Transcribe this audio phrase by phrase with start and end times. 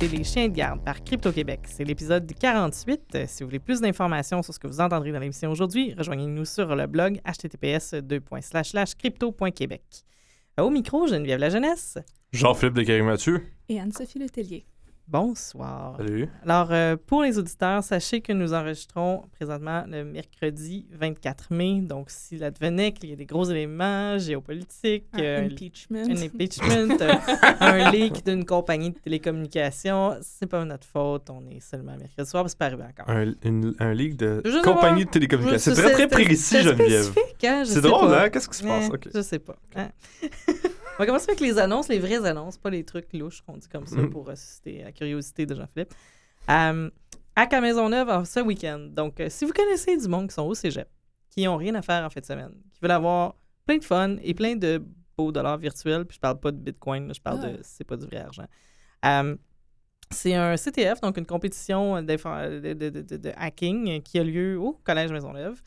[0.00, 1.60] écoutez Les Chiens de garde par Crypto-Québec.
[1.66, 3.00] C'est l'épisode 48.
[3.14, 6.44] Euh, Si vous voulez plus d'informations sur ce que vous entendrez dans l'émission aujourd'hui, rejoignez-nous
[6.44, 7.96] sur le blog https
[8.96, 9.82] crypto.québec.
[10.58, 11.98] Au micro, Geneviève La Jeunesse.
[12.32, 13.42] Jean-Philippe de Mathieu.
[13.68, 14.64] Et Anne-Sophie Letellier.
[15.10, 15.96] Bonsoir.
[15.96, 16.28] Salut.
[16.44, 21.80] Alors, euh, pour les auditeurs, sachez que nous enregistrons présentement le mercredi 24 mai.
[21.80, 25.96] Donc, s'il advenait qu'il y ait des gros éléments géopolitiques, Un euh, impeachment.
[25.96, 27.12] un impeachment, euh,
[27.60, 31.28] un leak d'une compagnie de télécommunications, c'est pas notre faute.
[31.30, 33.10] On est seulement mercredi soir, mais c'est pas arrivé encore.
[33.10, 35.74] Un, une- un leak de Je compagnie de télécommunications.
[35.74, 37.12] C'est très, très précis, c'est Geneviève.
[37.44, 38.24] hein, C'est drôle, pas.
[38.26, 38.28] hein?
[38.30, 38.86] Qu'est-ce qui se passe?
[38.88, 39.08] Eh, Ok.
[39.12, 39.56] Je sais pas.
[39.74, 39.88] hein?
[41.00, 43.66] On va commencer avec les annonces, les vraies annonces, pas les trucs louches qu'on dit
[43.70, 44.10] comme ça Mhm.
[44.10, 45.94] pour susciter la curiosité de Jean-Philippe.
[46.50, 46.90] Euh,
[47.34, 48.80] à Maisonneuve en ce week-end.
[48.90, 50.86] Donc, euh, si vous connaissez du monde qui sont au cégep,
[51.30, 53.34] qui n'ont rien à faire en fin de semaine, qui veulent avoir
[53.64, 54.84] plein de fun et plein de
[55.16, 57.48] beaux dollars virtuels, puis je parle pas de Bitcoin, là, je parle Ah.
[57.52, 57.58] de.
[57.62, 58.44] C'est pas du vrai argent.
[59.06, 59.36] Euh,
[60.10, 64.58] c'est un CTF, donc une compétition de, de- de- de- de hacking qui a lieu
[64.60, 65.62] au Collège Maisonneuve.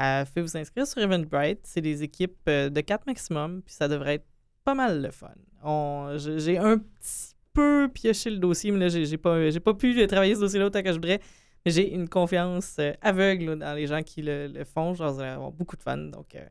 [0.00, 1.60] Euh, faites vous inscrire sur Eventbrite.
[1.64, 4.26] C'est des équipes de 4 maximum, puis ça devrait être
[4.68, 5.32] pas mal le fun.
[5.62, 9.72] On- J'ai un petit peu pioché le dossier, mais là, j'ai j'ai pas, j'ai pas
[9.72, 11.20] pu travailler ce dossier-là autant que je voudrais.
[11.64, 14.92] Mais j'ai une confiance euh, aveugle dans les gens qui le, le font.
[14.94, 15.96] Genre, vous allez avoir beaucoup de fun.
[15.96, 16.46] Donc, euh,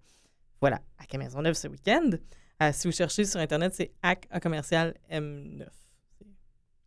[0.60, 2.10] voilà, Hack à Maisonneuve ce week-end.
[2.64, 5.68] Euh, si vous cherchez sur Internet, c'est Hack à commercial M9.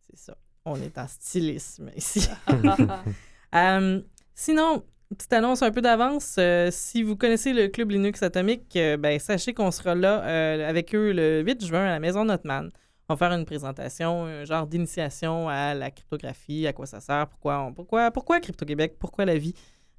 [0.01, 0.37] C'est- ça.
[0.65, 2.27] On est en stylisme ici.
[4.35, 4.83] Sinon,
[5.15, 6.35] petite annonce un peu d'avance.
[6.37, 10.69] euh, si vous connaissez le club Linux Atomique, euh, ben, sachez qu'on sera là euh,
[10.69, 12.71] avec eux le 8 juin à la Maison Notman.
[13.09, 17.27] On va faire une présentation, un genre d'initiation à la cryptographie, à quoi ça sert,
[17.27, 19.53] pourquoi, pourquoi, pourquoi Crypto-Québec, pourquoi la vie?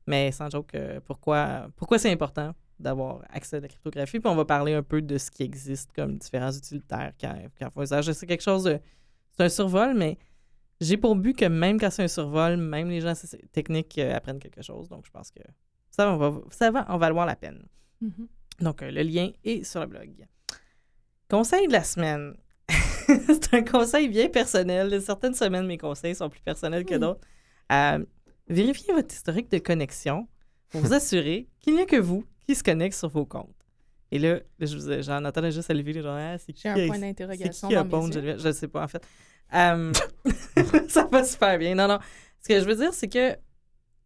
[0.06, 0.74] Mais sans joke,
[1.04, 4.18] pourquoi, pourquoi c'est important d'avoir accès à la cryptographie?
[4.18, 7.70] Puis on va parler un peu de ce qui existe comme différents utilitaires qui en
[7.70, 8.10] font usage.
[8.12, 8.78] C'est quelque chose.
[9.36, 10.16] C'est un survol, mais
[10.82, 13.14] j'ai pour but que même quand c'est un survol, même les gens
[13.52, 14.88] techniques euh, apprennent quelque chose.
[14.88, 15.40] Donc, je pense que
[15.90, 17.64] ça va, ça va en valoir la peine.
[18.00, 18.28] Mhm.
[18.60, 20.26] Donc, euh, le lien est sur le blog.
[21.30, 22.34] Conseil de la semaine.
[23.06, 25.00] c'est un conseil bien personnel.
[25.00, 27.20] Certaines semaines, mes conseils sont plus personnels que d'autres.
[27.70, 28.04] Euh,
[28.48, 30.28] vérifiez votre historique de connexion
[30.70, 33.54] pour vous assurer qu'il n'y a que vous qui se connecte sur vos comptes.
[34.10, 36.86] Et là, je vous- j'en entendais juste à lever, genre, ah, c'est qui J'ai un
[36.86, 38.36] point d'interrogation qui dans mes yeux.
[38.38, 39.02] Je ne sais pas, en fait.
[39.54, 39.92] Euh,
[40.88, 41.74] ça va super bien.
[41.74, 41.98] Non, non.
[42.40, 43.36] Ce que je veux dire, c'est que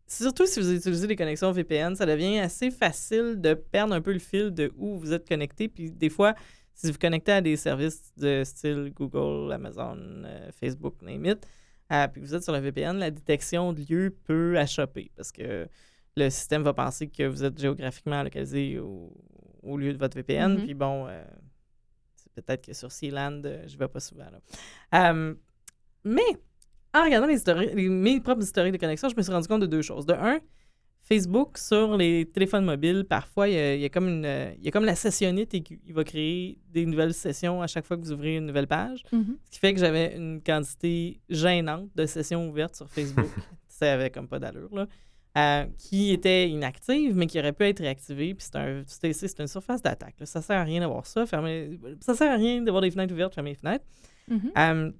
[0.06, 4.12] surtout si vous utilisez des connexions VPN, ça devient assez facile de perdre un peu
[4.12, 5.68] le fil de où vous êtes connecté.
[5.68, 6.34] Puis des fois,
[6.74, 11.46] si vous connectez à des services de style Google, Amazon, euh, Facebook, name it,
[11.92, 15.32] euh, puis que vous êtes sur le VPN, la détection de lieu peut achoper parce
[15.32, 15.66] que
[16.16, 19.12] le système va penser que vous êtes géographiquement localisé au,
[19.62, 20.54] au lieu de votre VPN.
[20.54, 20.64] Mhm.
[20.64, 21.22] Puis bon, euh,
[22.42, 24.26] peut-être que sur Sealand, euh, je vais pas souvent.
[24.30, 25.24] Là.
[26.04, 26.22] Mais
[26.94, 29.62] en regardant les histori- les- mes propres historiques de connexion, je me suis rendu compte
[29.62, 30.06] de deux choses.
[30.06, 30.38] De un,
[31.02, 34.24] Facebook, sur les téléphones mobiles, parfois, il y a, il y a comme, une,
[34.58, 37.84] il y a comme la sessionnite et il va créer des nouvelles sessions à chaque
[37.86, 39.02] fois que vous ouvrez une nouvelle page.
[39.12, 39.36] Mhm.
[39.44, 43.26] Ce qui fait que j'avais une quantité gênante de sessions ouvertes sur Facebook.
[43.68, 44.86] ça avait comme pas d'allure, là.
[45.36, 48.34] Euh, qui était inactive, mais qui aurait pu être réactivée.
[48.34, 50.14] Puis c'est un, c'est, c'est une surface d'attaque.
[50.24, 51.26] Ça sert à rien d'avoir ça.
[51.26, 53.84] Fermer, ça sert à rien d'avoir des fenêtres ouvertes, fermer les fenêtres.
[54.28, 54.52] Mhm.
[54.56, 54.92] Euh,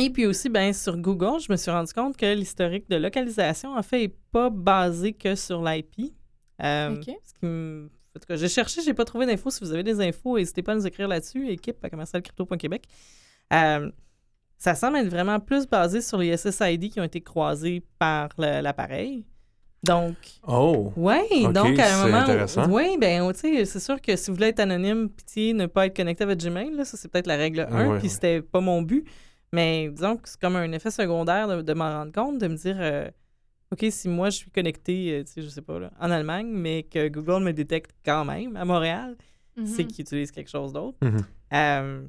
[0.00, 3.76] et puis aussi, ben, sur Google, je me suis rendu compte que l'historique de localisation,
[3.76, 6.12] en fait, n'est pas basé que sur l'IP.
[6.62, 9.50] Euh, ce qui me- en tout cas, j'ai cherché, j'ai pas trouvé d'infos.
[9.50, 11.48] Si vous avez des infos, n'hésitez pas à nous écrire là-dessus.
[11.48, 12.84] Équipe à commercialcrypto.québec.
[13.52, 13.90] Euh,
[14.58, 19.24] ça semble être vraiment plus basé sur les SSID qui ont été croisés par l'appareil.
[19.84, 20.14] Donc,
[20.46, 20.92] Oh!
[20.96, 22.18] oui, Ok, donc à un c'est moment.
[22.22, 22.70] intéressant.
[22.70, 25.86] Oui, ben, tu sais, c'est sûr que si vous voulez être anonyme, pitié, ne pas
[25.86, 28.08] être connecté à votre Gmail, là, ça c'est peut-être la règle 1, Ouais, puis ouais.
[28.08, 29.04] c'était pas mon but.
[29.52, 32.54] Mais disons que c'est comme un effet secondaire de, de m'en rendre compte, de me
[32.56, 33.10] dire, euh,
[33.72, 36.46] OK, si moi je suis connecté, euh, tu sais, je sais pas, là, en Allemagne,
[36.48, 39.16] mais que Google me détecte quand même à Montréal,
[39.64, 39.88] c'est Mhm.
[39.88, 40.96] qu'ils utilisent quelque chose d'autre.
[41.02, 41.16] Mhm.
[41.52, 42.02] Euh,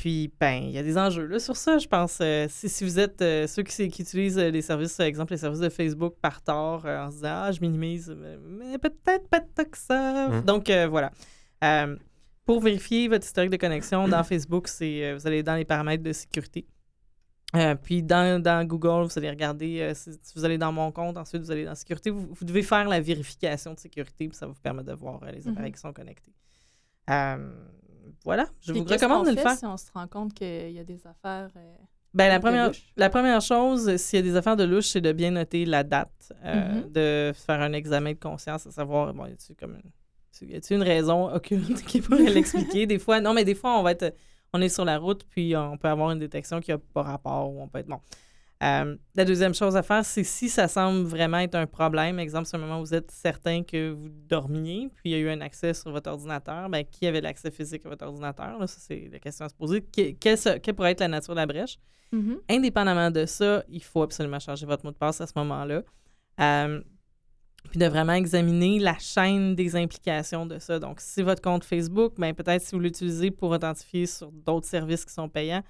[0.00, 2.20] puis, ben, il y a des enjeux là, sur ça, je pense.
[2.22, 5.32] Euh, si, si vous êtes euh, ceux qui, qui utilisent euh, les services, par exemple,
[5.32, 8.78] les services de Facebook par tort, euh, en se disant, ah, je minimise, mais, mais
[8.78, 10.28] peut-être pas tant que ça.
[10.28, 10.40] Mhm.
[10.46, 11.10] Donc, euh, voilà.
[11.62, 11.96] Euh,
[12.46, 16.02] pour vérifier votre historique de connexion dans Facebook, c'est euh, vous allez dans les paramètres
[16.02, 16.66] de sécurité.
[17.54, 20.90] Euh, puis dans, dans Google, vous allez regarder, euh, si, si vous allez dans mon
[20.92, 24.36] compte, ensuite vous allez dans sécurité, vous, vous devez faire la vérification de sécurité, puis
[24.38, 25.52] ça vous permet de voir euh, les Mhm.
[25.52, 26.32] appareils qui sont connectés.
[28.24, 29.56] Voilà, je Puis vous recommande de le fait faire.
[29.58, 31.48] si on se rend compte qu'il y a des affaires.
[31.56, 31.74] euh,
[32.14, 35.00] Ben, la, première, la première chose, euh, s'il y a des affaires de louche, c'est
[35.00, 36.92] de bien noter la date, euh, Mhm.
[36.92, 39.76] de faire un examen de conscience, à savoir, bon, y comme
[40.42, 42.86] une, y a-tu une raison occulte qui pourrait l'expliquer?
[42.86, 44.14] Des fois, non, mais des fois, on va être,
[44.52, 47.50] on est sur la route, puis on peut avoir une détection qui n'a pas rapport
[47.52, 48.00] ou on peut être bon.
[48.62, 52.46] Euh, la deuxième chose à faire, c'est si ça semble vraiment être un problème, exemple,
[52.46, 55.18] si à un moment où vous êtes certain que vous dormiez, puis il y a
[55.18, 58.58] eu un accès sur votre ordinateur, ben, qui avait l'accès physique à votre ordinateur?
[58.58, 59.80] Là, ça, c'est la question à se poser.
[59.80, 61.78] Que- Quelle, pourrait être la nature de la brèche?
[62.12, 62.38] Mhm.
[62.50, 65.82] Indépendamment de ça, il faut absolument changer votre mot de passe à ce moment-là.
[66.40, 66.82] Euh,
[67.70, 70.78] puis de vraiment examiner la chaîne des implications de ça.
[70.78, 75.04] Donc, si votre compte Facebook, ben, peut-être si vous l'utilisez pour authentifier sur d'autres services
[75.04, 75.62] qui sont payants,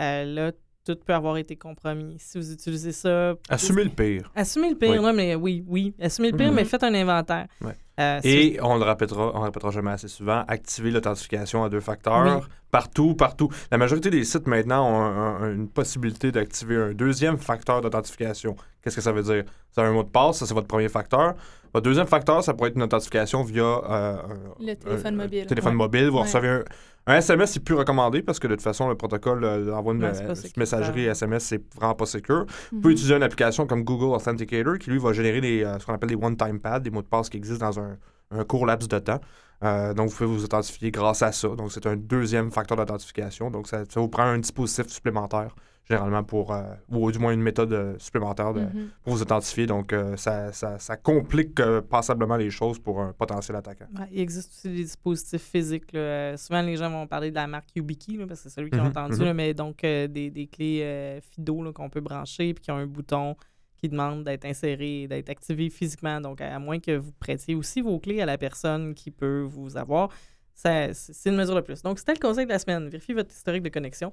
[0.00, 0.52] euh, là,
[0.84, 2.16] tout peut avoir été compromis.
[2.18, 3.34] Si vous utilisez ça...
[3.48, 4.30] Assumer le pire.
[4.34, 5.12] Assumez le pire, Oui.
[5.14, 5.94] mais oui, oui.
[6.00, 6.56] Assumez le pire, Mhm.
[6.56, 7.46] mais faites un inventaire.
[7.60, 7.76] Ouais.
[8.00, 11.68] Euh, si Et on le répétera, on le répétera jamais assez souvent, activer l'authentification à
[11.68, 13.50] deux facteurs partout, partout.
[13.70, 18.56] La majorité des sites maintenant ont un- un- une possibilité d'activer un deuxième facteur d'authentification.
[18.82, 19.44] Qu'est-ce que ça veut dire?
[19.70, 21.34] C'est un mot de passe, ça c'est votre premier facteur.
[21.72, 24.18] Votre deuxième facteur, ça pourrait être une authentification via euh, un,
[24.64, 25.46] Le téléphone un- mobile.
[25.46, 25.78] téléphone Ouais.
[25.78, 26.08] mobile.
[26.08, 26.22] Vous Ouais.
[26.24, 26.64] recevez un,
[27.06, 30.52] un SMS, c'est plus recommandé parce que de toute façon, le protocole euh, euh, sécuritaire.
[30.58, 32.44] messagerie SMS, c'est vraiment pas secure.
[32.70, 32.82] Vous Mhm.
[32.82, 35.94] pouvez utiliser une application comme Google Authenticator qui, lui, va générer des, euh, ce qu'on
[35.94, 37.96] appelle des one-time pads, des mots de passe qui existent dans un,
[38.32, 39.20] un court laps de temps.
[39.62, 41.48] Euh, donc, vous pouvez vous authentifier grâce à ça.
[41.48, 43.50] Donc, c'est un deuxième facteur d'authentification.
[43.50, 45.54] Donc, ça, ça vous prend un dispositif supplémentaire,
[45.88, 48.88] généralement, pour, euh, ou du moins une méthode euh, supplémentaire de- Mhm.
[49.04, 49.66] pour vous authentifier.
[49.66, 53.86] Donc, euh, ça, ça- ça complique passablement les choses pour un potentiel attaquant.
[53.96, 55.92] Ouais, il existe aussi des dispositifs physiques.
[55.92, 56.36] là.
[56.36, 58.80] Souvent, les gens vont parler de la marque YubiKey, là, parce que c'est celui qu'ils
[58.80, 59.24] ont Mhm, entendu, mhm.
[59.26, 63.36] là, mais donc des, des clés FIDO qu'on peut brancher puis qui ont un bouton
[63.82, 66.20] qui demande d'être inséré et d'être activé physiquement.
[66.20, 69.40] Donc, à, à moins que vous prêtiez aussi vos clés à la personne qui peut
[69.42, 70.10] vous avoir,
[70.54, 70.92] c'est
[71.26, 71.82] une mesure de plus.
[71.82, 72.88] Donc, c'était le conseil de la semaine.
[72.88, 74.12] Vérifiez votre historique de connexion.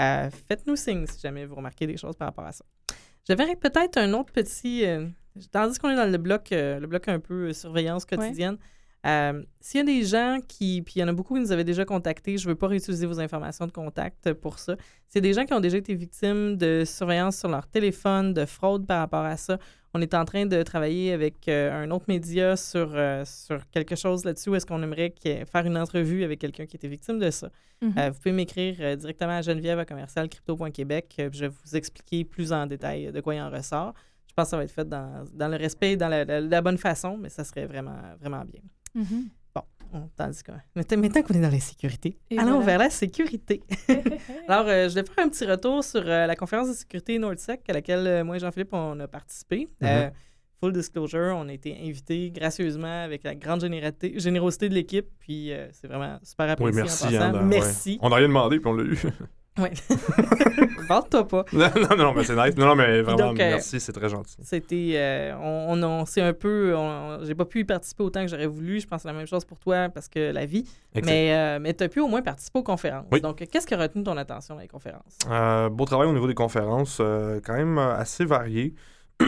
[0.00, 2.64] Euh, Faites-nous signe si jamais vous remarquez des choses par rapport à ça.
[3.28, 4.86] J'avais peut-être un autre petit.
[4.86, 5.06] euh,
[5.52, 8.56] tandis qu'on est dans le bloc, euh, le bloc un peu surveillance quotidienne,
[9.06, 11.52] euh, S'il y a des gens qui, puis il y en a beaucoup qui nous
[11.52, 14.76] avaient déjà contactés, je ne veux pas réutiliser vos informations de contact pour ça.
[15.08, 18.86] C'est des gens qui ont déjà été victimes de surveillance sur leur téléphone, de fraude
[18.86, 19.58] par rapport à ça.
[19.92, 23.96] On est en train de travailler avec euh, un autre média sur, euh, sur quelque
[23.96, 27.50] chose là-dessus est-ce qu'on aimerait faire une entrevue avec quelqu'un qui était victime de ça.
[27.82, 27.92] Mhm.
[28.10, 31.14] Vous pouvez m'écrire directement à Geneviève à commercial crypto.québec.
[31.32, 33.94] Je vais vous expliquer plus en détail de quoi il en ressort.
[34.28, 36.40] Je pense que ça va être fait dans, dans le respect et dans la, la-
[36.40, 38.60] la bonne façon, mais ça serait vraiment, vraiment bien.
[38.94, 39.28] Mhm.
[39.54, 42.66] Bon, on, tandis que maintenant maintenant qu'on est dans la sécurité, Et allons voilà.
[42.66, 43.62] vers la sécurité.
[44.48, 47.62] Alors, euh, je vais faire un petit retour sur euh, la conférence de sécurité NordSec
[47.68, 49.68] à laquelle euh, moi et Jean-Philippe, on a participé.
[49.82, 50.10] Euh,
[50.60, 55.68] full disclosure, on a été invités gracieusement avec la grande générosité de l'équipe, puis euh,
[55.72, 57.04] c'est vraiment super apprécié Oui, en merci.
[57.04, 57.22] passant.
[57.22, 57.90] hein, ben, merci.
[57.92, 57.98] ouais.
[58.02, 58.98] On n'a rien demandé, puis on l'a eu.
[59.58, 59.72] Ouais.
[60.88, 61.44] Vante-toi pas.
[61.52, 62.56] non, non, non, mais c'est nice.
[62.56, 64.36] Non, non, mais vraiment, donc, euh, merci, c'est très gentil.
[64.42, 64.92] C'était.
[64.94, 66.74] euh, on, on, un peu.
[67.24, 68.80] J'ai pas pu y participer autant que j'aurais voulu.
[68.80, 70.64] Je pense que c'est la même chose pour toi parce que la vie.
[71.04, 73.06] Mais, euh, mais tu as pu au moins participer aux conférences.
[73.12, 73.20] Oui.
[73.20, 75.18] Donc, qu'est-ce qui a retenu ton attention dans les conférences?
[75.72, 76.98] Beau travail au niveau des conférences,
[77.44, 78.74] quand même assez varié.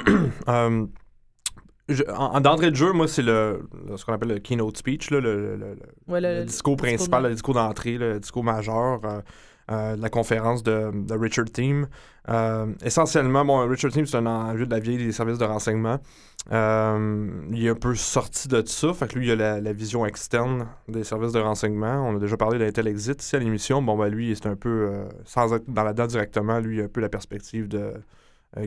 [2.41, 5.57] D'entrée de jeu, moi, c'est le, ce qu'on appelle le keynote speech, là, le, le-
[5.57, 5.77] le-
[6.09, 9.01] Ouais, le discours principal, de- le discours d'entrée, le discours majeur
[9.73, 11.87] euh, la conférence de, Richard Team.
[12.29, 15.99] Euh, essentiellement, bon, Richard Team, c'est un enjeu de la vieille des services de renseignement.
[16.53, 18.93] Euh, il est un peu sorti de ça.
[18.93, 22.07] Fait que lui, il a la, vision externe des services de renseignement.
[22.07, 23.81] On a déjà parlé d'Intel Exit ici à l'émission.
[23.81, 24.91] Bon, ben lui, c'est un peu,
[25.25, 27.95] sans être dans la dent directement, lui, il a un peu la perspective de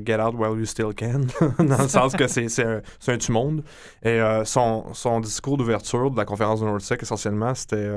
[0.03, 1.27] Get out while you still can,
[1.63, 3.63] dans le sens que c'est un, un tu-monde.
[4.01, 7.91] Et son, son discours d'ouverture de la conférence de NordSec, essentiellement, c'était...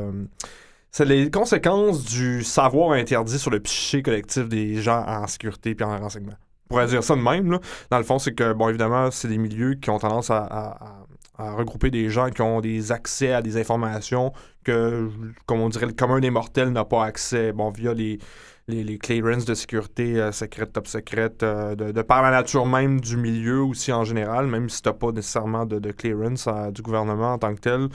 [0.91, 5.83] c'est les conséquences du savoir interdit sur le psyché collectif des gens en sécurité et
[5.83, 6.35] en renseignement.
[6.71, 7.51] On pourrait dire ça de même.
[7.51, 7.61] Là.
[7.91, 11.05] Dans le fond, c'est que, bon, évidemment, c'est des milieux qui ont tendance à, à-
[11.39, 14.33] regrouper des gens qui ont des accès à des informations
[14.65, 15.09] que,
[15.47, 18.19] comme on dirait, le commun des mortels n'a pas accès, bon, via les,
[18.67, 23.01] les, clearances de sécurité euh, secrète, top secrète, euh, de, de par la nature même
[23.01, 26.73] du milieu aussi en général, même si tu n'as pas nécessairement de, de clearance euh,
[26.73, 27.89] du gouvernement en tant que tel.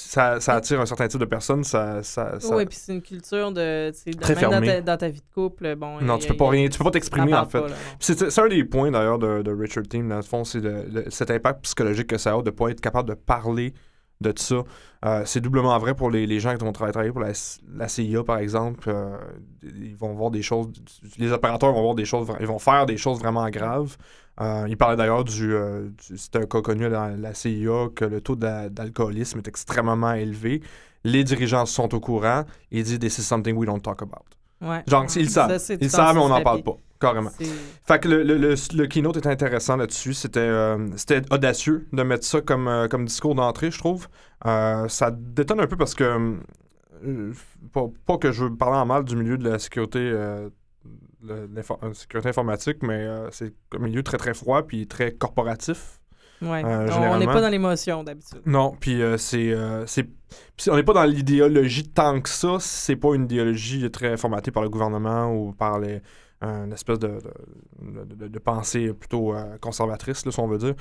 [0.00, 1.64] Ça, ça attire un certain type de personnes.
[1.64, 3.90] Ça, ça, ça- Oui, puis c'est une culture de.
[4.20, 6.00] Très même dans ta, dans ta vie de couple, bon.
[6.00, 7.62] non, il tu peux a- pas a- rien, tu peux pas t'exprimer en fait.
[8.00, 10.60] C'est un des points d'ailleurs de, de Richard Team, dans le fond, c'est
[11.10, 13.72] cet impact psychologique que ça a de ne pas être capable de parler
[14.22, 14.62] de ça.
[15.04, 18.88] Euh, c'est doublement vrai pour les, gens qui vont travailler, pour la, CIA, par exemple.
[18.88, 19.16] Euh,
[19.62, 20.68] ils vont voir des choses,
[21.18, 23.96] les opérateurs vont voir des choses, ils vont faire des choses vraiment graves.
[24.40, 28.04] Euh, il parlait d'ailleurs du, euh, du- c'est un cas connu dans la CIA que
[28.04, 30.62] le taux d'a- d'alcoolisme est extrêmement élevé.
[31.04, 32.44] Les dirigeants sont au courant.
[32.70, 34.24] Il dit This is something we don't talk about.
[34.62, 34.82] Ouais.
[34.86, 35.60] Genre, ils le savent.
[35.70, 37.30] Ils le savent, mais on n'en parle pas, carrément.
[37.84, 40.14] Fait que le, le, le, le keynote est intéressant là-dessus.
[40.14, 40.78] C'était euh,
[41.30, 44.08] audacieux de mettre ça comme, euh, comme discours d'entrée, je trouve.
[44.46, 46.36] Euh, ça détonne un peu parce que
[47.72, 50.12] pas, pas que je veux parler en mal du milieu de la sécurité,
[51.22, 51.48] de
[51.94, 56.00] sécurité informatique, mais euh, c'est un milieu très très froid puis très corporatif.
[56.42, 56.62] Ouais.
[56.64, 58.42] Euh, on n'est pas dans l'émotion d'habitude.
[58.46, 60.08] Non, puis euh, c'est, euh, c'est,
[60.68, 62.56] on n'est pas dans l'idéologie tant que ça.
[62.60, 66.00] C'est pas une idéologie très formatée par le gouvernement ou par les,
[66.40, 67.18] une espèce de,
[67.80, 70.74] de, de- de pensée plutôt conservatrice, là, si on veut dire.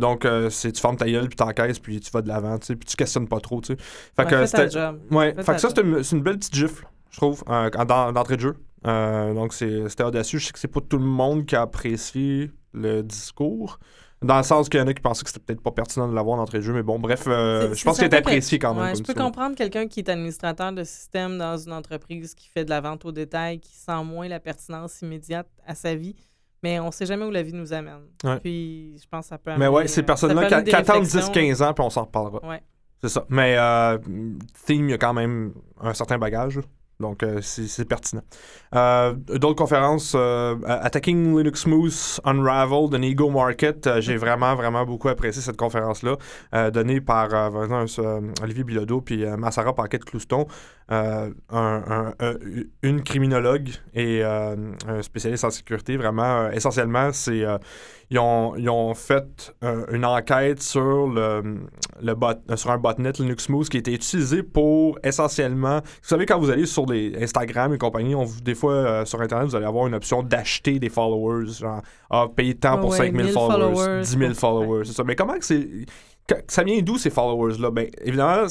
[0.00, 2.94] Donc, c'est tu fermes ta gueule, puis t'encaisses, puis tu vas de l'avant, puis tu
[2.96, 3.76] questionnes pas trop, tu sais.
[4.16, 4.98] Fait Ouais, que job.
[5.10, 7.70] Ouais, fait que ça, c'est une, belle petite gifle, je trouve, euh,
[8.12, 8.56] d'entrée de jeu.
[8.84, 10.38] Donc, c'est- c'était audacieux.
[10.38, 13.78] Je sais que c'est pas tout le monde qui a apprécié le discours.
[14.20, 16.14] Dans le sens qu'il y en a qui pensaient que c'était peut-être pas pertinent de
[16.14, 18.84] l'avoir d'entrée de jeu, mais bon, bref, euh, je pense qu'il est apprécié quand même.
[18.84, 19.22] Ouais, je peux ça.
[19.22, 23.04] comprendre quelqu'un qui est administrateur de système dans une entreprise qui fait de la vente
[23.04, 26.16] au détail, qui sent moins la pertinence immédiate à sa vie,
[26.64, 28.06] mais on sait jamais où la vie nous amène.
[28.24, 28.40] Ouais.
[28.40, 31.32] Puis je pense que ça peut Mais amener, ouais, ces euh, personnes-là qui, attendent réflexions.
[31.32, 32.44] 10-15 ans, puis on s'en reparlera.
[32.44, 32.62] Ouais.
[33.00, 33.24] C'est ça.
[33.28, 33.98] Mais euh,
[34.66, 36.58] Theme, il y a quand même un certain bagage.
[37.00, 38.22] Donc, euh, c'est pertinent.
[38.74, 44.00] Euh, D'autres conférences, euh, Attacking Linux Smooth, Unraveled, an Ego Market.
[44.00, 46.16] J'ai vraiment, vraiment beaucoup apprécié cette conférence-là,
[46.70, 47.28] donnée par
[48.42, 50.46] Olivier Bilodeau puis Massara Paquette-Clouston,
[50.88, 52.34] un- un- un-
[52.82, 54.22] une criminologue et
[55.02, 55.96] spécialiste en sécurité.
[55.96, 57.44] Vraiment, essentiellement, c'est...
[58.10, 61.60] ils, ont, ils ont fait euh, une enquête sur le,
[62.00, 65.80] le bot, euh, sur un botnet Linux Smooth qui été utilisé pour essentiellement.
[65.80, 69.20] Vous savez, quand vous allez sur les Instagram et compagnie, on, des fois euh, sur
[69.20, 71.46] Internet, vous allez avoir une option d'acheter des followers.
[71.60, 74.84] Genre, ah, payer tant Ah pour ouais, 5000 1000 followers, followers 10 000 pour- followers.
[74.86, 75.04] C'est ça.
[75.04, 75.68] Mais comment que c'est.
[76.48, 77.70] Ça vient d'où ces followers-là?
[77.70, 78.46] Ben, évidemment,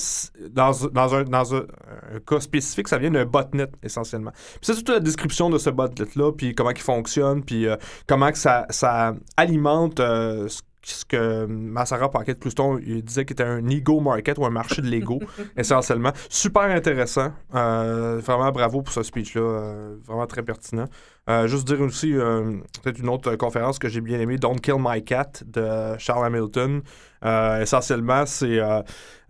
[0.51, 4.31] dans, dans, un, dans un, un cas spécifique, ça vient d'un botnet essentiellement.
[4.31, 7.75] Puis c'est toute la description de ce botnet-là, puis comment il fonctionne, puis euh,
[8.07, 13.33] comment que ça, ça alimente euh, ce, ce que Massara Paquette Clouston il disait qu'il
[13.33, 15.19] était un ego market ou un marché de l'ego,
[15.57, 16.11] essentiellement.
[16.29, 17.31] Super intéressant.
[17.53, 19.41] Euh, vraiment bravo pour ce speech-là.
[19.41, 20.85] euh, vraiment très pertinent.
[21.29, 24.75] Euh, juste dire aussi, euh, peut-être une autre conférence que j'ai bien aimée, Don't Kill
[24.79, 26.81] My Cat de Charles Hamilton.
[27.25, 28.81] Euh, essentiellement, c'est euh,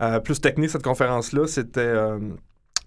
[0.02, 1.46] euh, plus technique cette conférence-là.
[1.46, 1.94] C'était.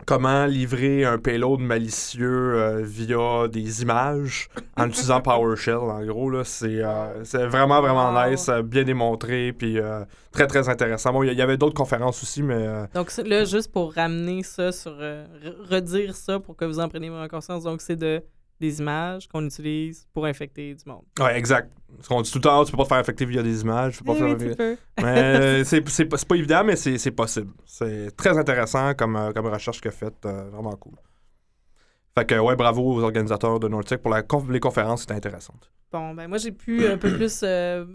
[0.08, 6.32] Comment livrer un payload malicieux euh, via des images en utilisant PowerShell, en gros.
[6.32, 8.32] là, C'est euh, c'est vraiment, vraiment Wow.
[8.32, 11.13] nice, bien démontré, puis euh, très, très intéressant.
[11.13, 14.72] Bon, il y, avait d'autres conférences aussi, mais euh, Donc là, juste pour ramener ça
[14.72, 14.91] sur.
[14.91, 15.27] re-
[15.70, 17.63] redire ça pour que vous en preniez vraiment conscience.
[17.63, 18.24] Donc c'est de
[18.62, 21.03] des images qu'on utilise pour infecter du monde.
[21.20, 21.70] ouais, exact.
[21.98, 23.98] Parce qu'on dit tout le temps, tu peux pas te faire infecter via des images.
[23.98, 24.77] Tu peux pas Eh faire- oui, tu peux.
[25.01, 27.51] Mais euh, c'est c'est pas, c'est pas évident, mais c'est c'est possible.
[27.65, 30.25] C'est très intéressant comme, euh, comme recherche a faite.
[30.25, 30.94] euh, vraiment cool.
[32.18, 35.53] Fait que, ouais, bravo aux organisateurs de Nordtech pour la conf- les conférences, c'était intéressant.
[35.94, 37.86] Bon, ben moi, j'ai pu un peu plus euh,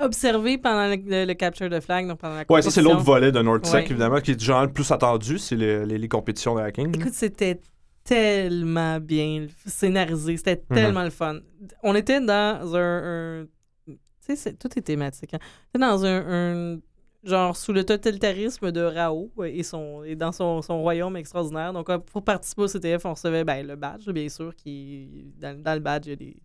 [0.00, 3.02] observer pendant le, le- le capture de flag, donc pendant la Ouais, ça, c'est l'autre
[3.02, 3.84] volet de Nordtech, Ouais.
[3.84, 6.94] évidemment, qui est genre le plus attendu, c'est les, les, les compétitions de hacking.
[6.98, 7.58] Écoute, c'était
[8.04, 10.76] tellement bien scénarisé, c'était Mhm.
[10.76, 11.40] tellement le fun.
[11.82, 13.42] On était dans un...
[13.42, 13.46] un-
[13.86, 15.34] tu sais, tout est thématique.
[15.34, 15.38] Hein?
[15.74, 16.80] On était dans un, un-
[17.24, 21.72] genre sous le totalitarisme de Rao euh, et, son, et dans son, son royaume extraordinaire.
[21.72, 25.60] Donc, euh, pour participer au CTF, on recevait ben, le badge, bien sûr, qui dans,
[25.62, 26.36] dans le badge, il y a des,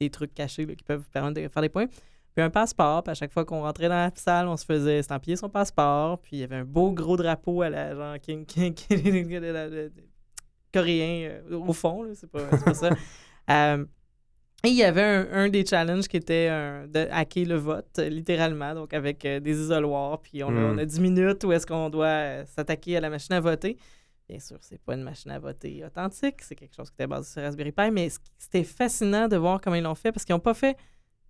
[0.00, 1.86] des trucs cachés là, qui peuvent permettre de faire des points.
[2.34, 4.98] Puis un passeport, puis à chaque fois qu'on rentrait dans la salle, on se faisait
[4.98, 8.44] estampiller son passeport, puis il y avait un beau gros drapeau à la genre King,
[8.44, 8.74] King,
[10.72, 12.90] coréen euh, au fond, là, c'est pas, c'est pas ça.
[13.48, 13.84] Euh,
[14.64, 17.96] et il y avait un, un des challenges qui était euh, de hacker le vote,
[17.98, 20.20] littéralement, donc avec euh, des isoloirs.
[20.20, 20.64] Puis on, a, Mm.
[20.74, 23.76] on a 10 minutes où est-ce qu'on doit s'attaquer à la machine à voter.
[24.28, 27.30] Bien sûr, c'est pas une machine à voter authentique, c'est quelque chose qui était basé
[27.30, 30.40] sur Raspberry Pi, mais c'était fascinant de voir comment ils l'ont fait parce qu'ils n'ont
[30.40, 30.76] pas fait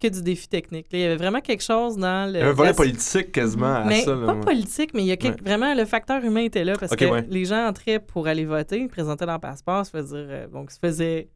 [0.00, 0.86] que du défi technique.
[0.92, 0.98] là.
[0.98, 2.38] il y avait vraiment quelque chose dans le.
[2.38, 4.14] Il y a un volet politique quasiment à mais ça.
[4.14, 4.40] là, pas ouais.
[4.40, 5.50] politique, mais il y a quelque- Ouais.
[5.50, 7.24] vraiment le facteur humain était là parce que ouais.
[7.28, 10.78] les gens entraient pour aller voter, ils présentaient leur passeport, se faisaient euh, donc se
[10.78, 11.28] faisaient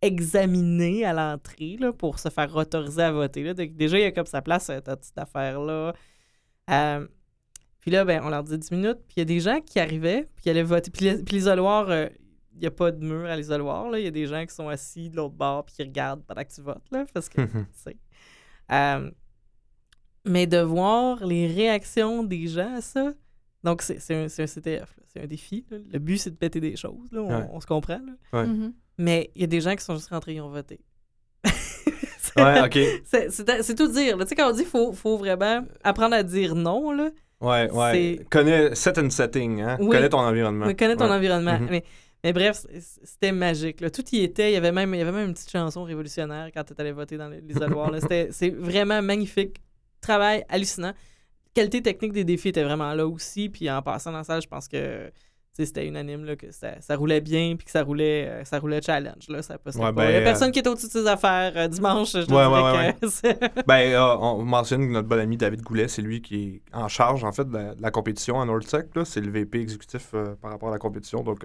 [0.00, 3.42] examiner à l'entrée pour se faire autoriser à voter.
[3.44, 3.54] Là.
[3.54, 5.92] Donc, déjà, il y a comme sa place, cette petite affaire-là.
[6.70, 7.06] Euh,
[7.80, 9.78] puis là, ben, on leur dit 10 minutes, puis il y a des gens qui
[9.80, 10.90] arrivaient, puis qui allaient voter.
[10.90, 12.08] Puis l'isoloir, euh,
[12.54, 13.90] il n'y a pas de mur à l'isoloir.
[13.90, 13.98] là.
[13.98, 16.42] Il y a des gens qui sont assis de l'autre bord, puis qui regardent pendant
[16.44, 16.84] que tu votes.
[16.90, 17.48] Là, parce que Mhm.
[17.66, 17.96] tu sais.
[18.70, 19.10] Euh,
[20.24, 23.12] mais de voir les réactions des gens à ça,
[23.64, 25.02] donc c'est c'est un, c'est un CTF, là.
[25.06, 25.64] c'est un défi.
[25.70, 25.78] là.
[25.92, 27.20] Le but, c'est de péter des choses, là.
[27.22, 27.46] On, Ouais.
[27.52, 28.00] on se comprend.
[28.00, 28.12] là.
[28.40, 28.46] Ouais.
[28.46, 28.72] Mhm.
[28.98, 30.80] Mais il y a des gens qui sont juste rentrés, ils ont voté.
[31.44, 31.52] C'est-
[32.36, 32.78] Ouais, ok.
[33.04, 34.16] c'est- C'est c'est tout dire.
[34.16, 34.24] là.
[34.24, 37.68] Tu sais, quand on dit qu'il faut, faut vraiment apprendre à dire non, là, Ouais,
[37.72, 37.92] ouais.
[38.18, 39.76] C'est- Connais set and setting, hein.
[39.80, 39.88] Oui.
[39.90, 40.66] Connais ton environnement.
[40.74, 41.16] connais ton Ouais.
[41.16, 41.58] environnement.
[41.58, 41.66] Mhm.
[41.70, 41.84] mais,
[42.24, 42.64] mais bref,
[43.02, 43.78] c'était magique.
[43.90, 44.50] Tout y était.
[44.50, 46.92] Il y avait même, il y avait même une petite chanson révolutionnaire quand tu allé
[46.92, 47.90] voter dans l'isoloir.
[48.00, 49.60] C'est vraiment magnifique.
[50.00, 50.92] Travail hallucinant.
[51.54, 53.48] Qualité technique des défis était vraiment là aussi.
[53.48, 55.10] Puis en passant dans la salle, je pense que
[55.54, 58.80] c'était unanime là, que ça, ça roulait bien puis que ça roulait, euh, ça roulait
[58.80, 59.28] challenge.
[59.28, 59.92] Là, ça Ouais, pas.
[59.92, 62.12] ben, Il y a euh, personne qui était au-dessus de ses affaires euh, dimanche.
[62.12, 66.44] Je Ouais, que Ben, on mentionne que notre bon ami David Goulet, c'est lui qui
[66.44, 68.86] est en charge, en fait, de la, de la compétition à Nordsec.
[68.94, 69.04] là.
[69.04, 71.22] C'est le VP exécutif par rapport à la compétition.
[71.22, 71.44] Donc.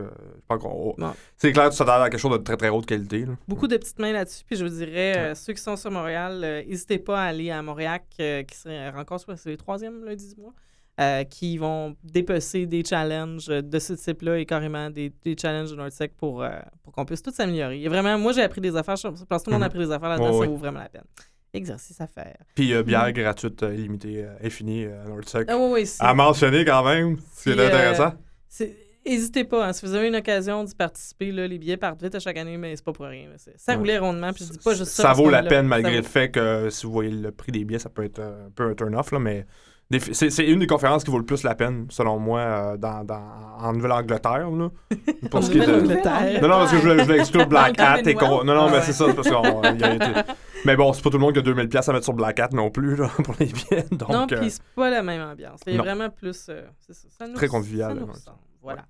[1.36, 3.26] C'est clair que ça a l'air à quelque chose de très, très haute qualité.
[3.26, 3.34] là.
[3.48, 4.44] Beaucoup de petites mains là-dessus.
[4.46, 8.00] Puis je vous dirais, ceux qui sont sur Montréal, n'hésitez pas à aller à Montréal,
[8.10, 10.54] qui serait rencontre, soit c'est le troisième lundi du mois,
[11.00, 15.76] euh, qui vont dépecer des challenges de ce type-là et carrément des, des challenges de
[15.76, 16.50] Nordsec pour, euh,
[16.84, 17.88] pour qu'on puisse tous s'améliorer.
[17.88, 18.96] Vraiment, moi, j'ai appris des affaires.
[18.96, 19.72] Je pense que tout le monde a Mhm.
[19.72, 20.40] appris des affaires là-dedans.
[20.42, 21.04] Ça vaut vraiment la peine.
[21.54, 22.36] Exercice à faire.
[22.56, 23.14] Puis, euh, bière Mhm.
[23.14, 25.48] gratuite, euh, illimitée, euh, infinie à Nordsec.
[25.50, 25.90] Ah oui, oui.
[26.00, 28.14] À mentionner quand même, euh, intéressant.
[28.48, 28.76] c'est-
[29.06, 32.14] N'hésitez pas, hein, si vous avez une occasion d'y participer, là, les billets partent vite
[32.16, 33.30] à chaque année, mais c'est pas pour rien.
[33.56, 33.78] Ça Ouais.
[33.78, 35.04] roulait rondement, puis je dis pas juste ça.
[35.04, 37.80] ça vaut la peine malgré le fait que si vous voyez le prix des billets,
[37.80, 39.46] ça peut être un peu un turn-off, là, mais
[40.12, 43.04] c'est c'est une des conférences qui vaut le plus la peine, selon moi, euh, dans,
[43.06, 43.22] dans-
[43.60, 44.50] en Nouvelle-Angleterre.
[44.50, 44.70] là.
[45.32, 46.42] Pour ce qui est de-.
[46.42, 48.14] Non, non, parce que je voulais, je voulais exclure Black Hat et.
[48.16, 48.82] Non, non, Ah mais ouais.
[48.82, 49.64] c'est ça, c'est parce qu'on.
[49.64, 49.98] été-
[50.66, 52.40] Mais bon, c'est pas tout le monde qui a 2000$ piastres à mettre sur Black
[52.40, 53.86] Hat non plus, là, pour les billets.
[53.92, 55.62] Donc, non, euh, puis c'est pas la même ambiance.
[55.66, 55.78] Non.
[55.84, 56.48] vraiment plus.
[56.50, 58.12] euh, c'est ça, ça nous- Très convivial, ça nous ouais.
[58.12, 58.86] ressemble, Voilà.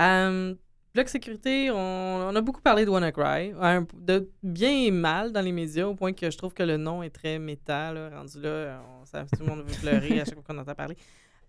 [0.00, 0.54] Euh,
[0.94, 3.52] Bloc sécurité, on, a beaucoup parlé de WannaCry,
[3.98, 7.02] de bien et mal dans les médias, au point que je trouve que le nom
[7.02, 10.44] est très méta, là, rendu là, on, tout le monde veut pleurer à chaque fois
[10.46, 10.96] qu'on entend parler.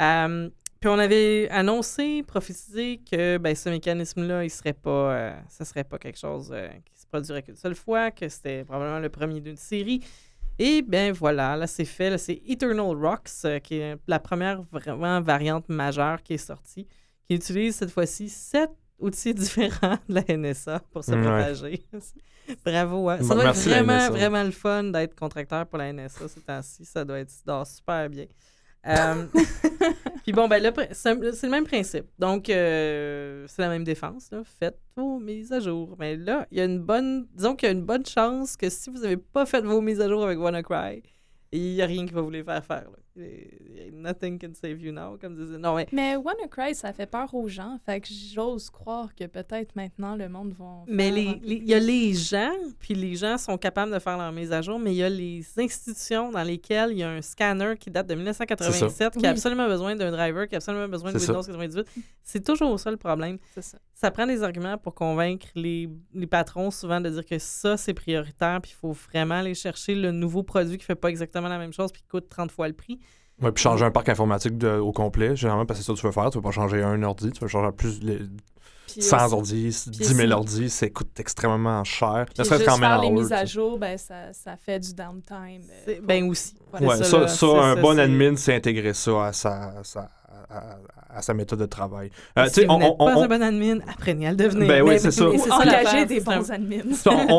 [0.01, 0.49] Euh,
[0.79, 5.83] puis on avait annoncé, prophétisé que ben, ce mécanisme-là, il serait pas, euh, ça serait
[5.83, 9.41] pas quelque chose euh, qui se produirait qu'une seule fois, que c'était probablement le premier
[9.41, 10.03] d'une série.
[10.57, 14.63] Et bien voilà, là c'est fait, là, c'est Eternal Rocks, euh, qui est la première
[14.71, 16.87] vraiment variante majeure qui est sortie,
[17.27, 21.21] qui utilise cette fois-ci sept outils différents de la NSA pour se Ouais.
[21.21, 21.83] propager.
[22.65, 23.09] Bravo.
[23.09, 23.17] hein.
[23.21, 26.85] Ça Bon, doit être vraiment, vraiment le fun d'être contracteur pour la NSA ces temps-ci.
[26.85, 28.25] Ça doit être ça super bien.
[28.87, 29.25] Euh,
[30.23, 32.05] Puis bon, ben c'est le même principe.
[32.19, 34.29] Donc, euh, c'est la même défense.
[34.31, 34.43] Là.
[34.59, 35.95] Faites vos mises à jour.
[35.97, 37.27] Mais là, il y a une bonne.
[37.33, 40.01] Disons qu'il y a une bonne chance que si vous n'avez pas fait vos mises
[40.01, 41.01] à jour avec WannaCry,
[41.51, 42.83] il n'y a rien qui va vous les faire faire.
[42.91, 42.97] là.
[43.93, 45.57] Nothing can save you now, comme disait.
[45.57, 45.87] Non, mais.
[45.91, 47.79] Mais WannaCry, ça fait peur aux gens.
[47.85, 50.83] Fait que j'ose croire que peut-être maintenant le monde va.
[50.87, 51.09] Mais
[51.43, 54.61] il y a les gens, puis les gens sont capables de faire leur mise à
[54.61, 57.89] jour, mais il y a les institutions dans lesquelles il y a un scanner qui
[57.89, 61.31] date de 1987, qui a absolument besoin d'un driver, qui a absolument besoin de ça.
[61.31, 61.87] Windows 98.
[62.21, 63.37] C'est toujours ça le problème.
[63.53, 63.77] C'est ça.
[63.93, 67.93] Ça prend des arguments pour convaincre les, les patrons souvent de dire que ça, c'est
[67.93, 71.57] prioritaire, puis il faut vraiment aller chercher le nouveau produit qui fait pas exactement la
[71.57, 72.99] même chose, puis qui coûte 30 fois le prix.
[73.41, 75.99] Ouais, puis changer un parc informatique de- au complet, généralement, parce que c'est ça que
[75.99, 76.29] tu veux faire.
[76.29, 78.19] Tu veux pas changer un ordi, tu veux changer plus les
[78.87, 79.55] Puis 100 aussi- ordis,
[79.87, 82.25] 10 aussi- 000 ordis, ça coûte extrêmement cher.
[82.27, 84.93] Puis Ne serait-ce juste qu'en faire les mises à jour, ben, ça, ça fait du
[84.93, 85.63] downtime.
[85.89, 86.55] euh, Ben aussi.
[86.71, 86.87] Voilà.
[86.87, 90.09] Ouais, ça, ça, là, ça, un bon admin, c'est intégrer ça à sa, sa-
[90.49, 92.09] à, à sa méthode de travail.
[92.37, 94.37] Euh, tu si vous on, n'êtes on- pas on- un bon admin, apprenez à le
[94.37, 94.67] devenir.
[94.67, 95.25] Ben oui, Mais- c'est ça.
[95.25, 96.81] mais Ou c'est ça engager des bons admins.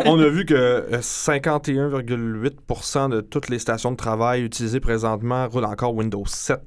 [0.06, 5.64] on, a vu que euh, 51,8% de toutes les stations de travail utilisées présentement roulent
[5.66, 6.60] encore Windows 7.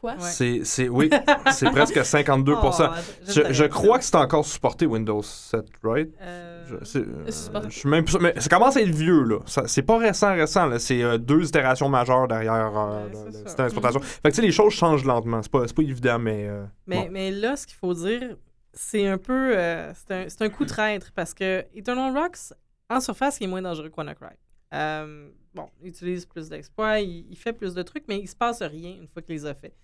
[0.00, 0.12] Quoi?
[0.12, 0.18] Ouais.
[0.20, 1.10] C'est, c'est, oui,
[1.52, 2.88] c'est presque 52%.
[2.90, 6.08] Oh, je, je crois que c'est encore supporté Windows 7, right?
[6.22, 9.40] Euh, Je, c'est, euh, suis même mais ça commence à être vieux, là.
[9.44, 10.78] Ça- c'est pas récent, récent, là.
[10.78, 13.38] C'est euh, deux itérations majeures derrière euh, Ouais, le, c'est le ça.
[13.48, 14.00] système d'exploitation.
[14.00, 15.42] Fait que, tu sais, les choses changent lentement.
[15.42, 16.46] C'est pas, c'est pas évident, mais...
[16.48, 17.08] euh, Mais, bon.
[17.10, 18.36] mais là, ce qu'il faut dire,
[18.72, 19.52] c'est un peu.
[19.54, 22.54] euh, c'est un, c'est un coup de traître parce que Eternal Rocks,
[22.88, 24.34] en surface, il est moins dangereux que WannaCry.
[24.72, 28.36] Euh, bon, il utilise plus d'exploits, il, il fait plus de trucs, mais il se
[28.36, 29.74] passe rien une fois qu'il les a fait.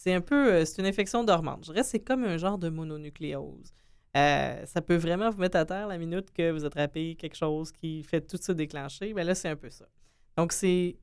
[0.00, 0.52] C'est un peu.
[0.52, 1.64] euh, c'est une infection dormante.
[1.66, 3.72] Je dirais que c'est comme un genre de mononucléose.
[4.16, 7.72] Euh, ça peut vraiment vous mettre à terre la minute que vous attrapez quelque chose
[7.72, 9.12] qui fait tout se déclencher.
[9.12, 9.86] Ben là, c'est un peu ça.
[10.36, 10.96] Donc, c'est.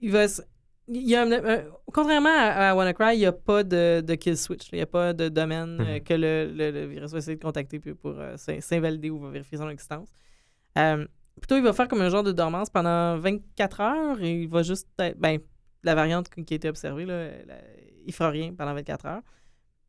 [0.00, 0.26] Il va.
[0.86, 4.14] Il y a un- un- contrairement à, à WannaCry, il n'y a pas de, de
[4.14, 4.68] kill switch.
[4.72, 6.00] Il n'y a pas de domaine euh, Mhm.
[6.04, 9.58] que le, le- le virus va essayer de contacter pour euh, s'in- s'invalider ou vérifier
[9.58, 10.08] son existence.
[11.40, 14.62] Plutôt, il va faire comme un genre de dormance pendant 24 heures et il va
[14.62, 15.18] juste être.
[15.18, 15.38] Ben,
[15.84, 17.54] la variante qui a été observée, là, la-
[18.08, 19.22] il fera rien pendant 24 heures.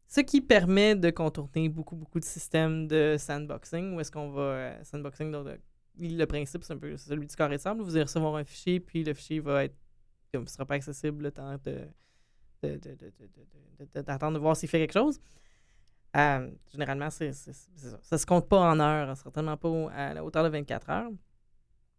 [0.07, 3.95] Ce qui permet de contourner beaucoup, beaucoup de systèmes de sandboxing.
[3.95, 4.41] Où est-ce qu'on va.
[4.41, 5.47] euh, sandboxing, donc,
[5.97, 7.81] le principe, c'est un peu celui du carré de sable.
[7.81, 9.75] Vous allez recevoir un fichier, puis le fichier va être.
[10.33, 11.87] Comme, sera pas accessible le temps de.
[13.95, 15.19] d'attendre de voir s'il fait quelque chose.
[16.17, 17.25] Euh, généralement, ça.
[17.31, 21.11] Ça se compte pas en heures, certainement pas à la hauteur de 24 heures.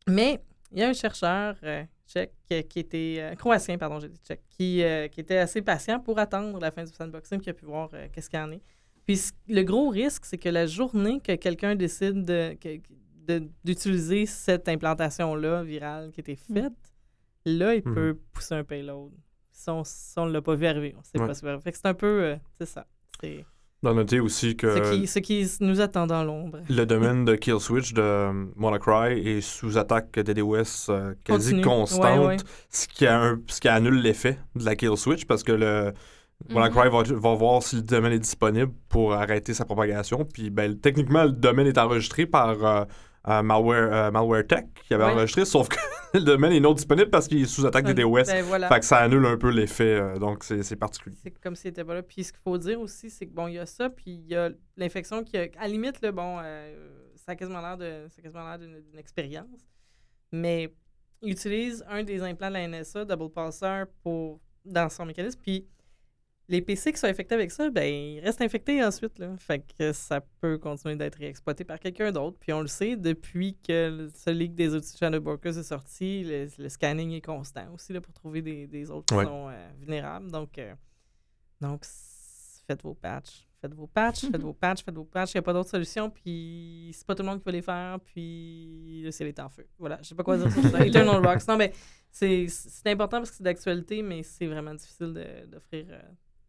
[0.06, 3.16] Mais il y a un chercheur euh, tchèque euh, qui était.
[3.20, 6.70] euh, croatien, pardon, j'ai dit tchèque, qui, euh, qui était assez patient pour attendre la
[6.70, 8.62] fin du sandboxing, qui a pu voir euh, qu'est-ce qu'il y en est.
[9.06, 12.56] Puis le gros risque, c'est que la journée que quelqu'un décide de-
[13.26, 16.72] de- d'utiliser cette implantation-là virale qui a été faite,
[17.44, 17.94] là, il Mhm.
[17.94, 19.12] peut pousser un payload.
[19.52, 21.26] Si on ne l'a pas vu arriver, on sait Ouais.
[21.26, 21.40] pas si
[21.72, 22.06] c'est un peu.
[22.24, 22.86] euh, c'est ça.
[23.20, 23.44] C'est.
[23.82, 26.58] Dans noter aussi que Ce, qui, ce qui nous attend dans l'ombre.
[26.68, 31.62] le domaine de Kill Switch de Monocry est sous attaque DDoS euh, quasi Continue.
[31.62, 32.36] constante, Ouais, ouais.
[32.68, 35.94] Ce, qui a un- ce qui annule l'effet de la Kill Switch parce que le
[36.50, 40.26] Monocry va, va voir si le domaine est disponible pour arrêter sa propagation.
[40.26, 42.84] Puis ben, techniquement, le domaine est enregistré par euh,
[43.28, 45.10] euh, Malware, euh, Malware Tech qui avait Ouais.
[45.12, 45.76] enregistré, sauf que
[46.14, 48.24] le domaine est non disponible parce qu'il est sous attaque DDoS.
[48.26, 48.68] Ben, voilà.
[48.68, 51.16] Fait que ça annule un peu l'effet, euh, donc c'est particulier.
[51.22, 52.02] C'est comme s'il n'était pas là.
[52.02, 54.26] Puis ce qu'il faut dire aussi, c'est que bon, il y a ça, puis il
[54.26, 55.42] y a l'infection qui a.
[55.58, 56.74] À la limite, là, bon, euh,
[57.16, 57.76] ça a quasiment l'air
[58.58, 59.68] d'une expérience.
[60.32, 60.72] Mais
[61.22, 65.38] il utilise un des implants de la NSA, Double Pulsar, pour, dans son mécanisme.
[65.42, 65.66] Puis
[66.50, 69.18] les PC qui sont infectés avec ça, ben, ils restent infectés ensuite.
[69.18, 69.34] Là.
[69.38, 72.36] Fait que ça peut continuer d'être réexploité par quelqu'un d'autre.
[72.40, 76.46] Puis on le sait, depuis que le- ce leak des outils Shadowbrokers est sorti, le,
[76.58, 79.24] le scanning est constant aussi là, pour trouver des, des autres qui Ouais.
[79.24, 80.30] sont euh, vulnérables.
[80.30, 80.74] Donc, euh,
[81.60, 81.84] donc
[82.66, 83.46] faites vos patchs.
[83.60, 85.34] Faites vos patchs, faites vos patchs, faites vos patchs.
[85.34, 86.08] Il n'y a pas d'autre solution.
[86.10, 88.00] Puis c'est pas tout le monde qui peut les faire.
[88.00, 89.66] Puis le ciel est en feu.
[89.78, 90.80] Voilà, je sais pas quoi dire sur ça.
[90.86, 91.46] Eternal Rocks.
[91.46, 91.72] Non, mais
[92.10, 96.00] c'est c'est important parce que c'est d'actualité, mais c'est vraiment difficile de- d'offrir euh,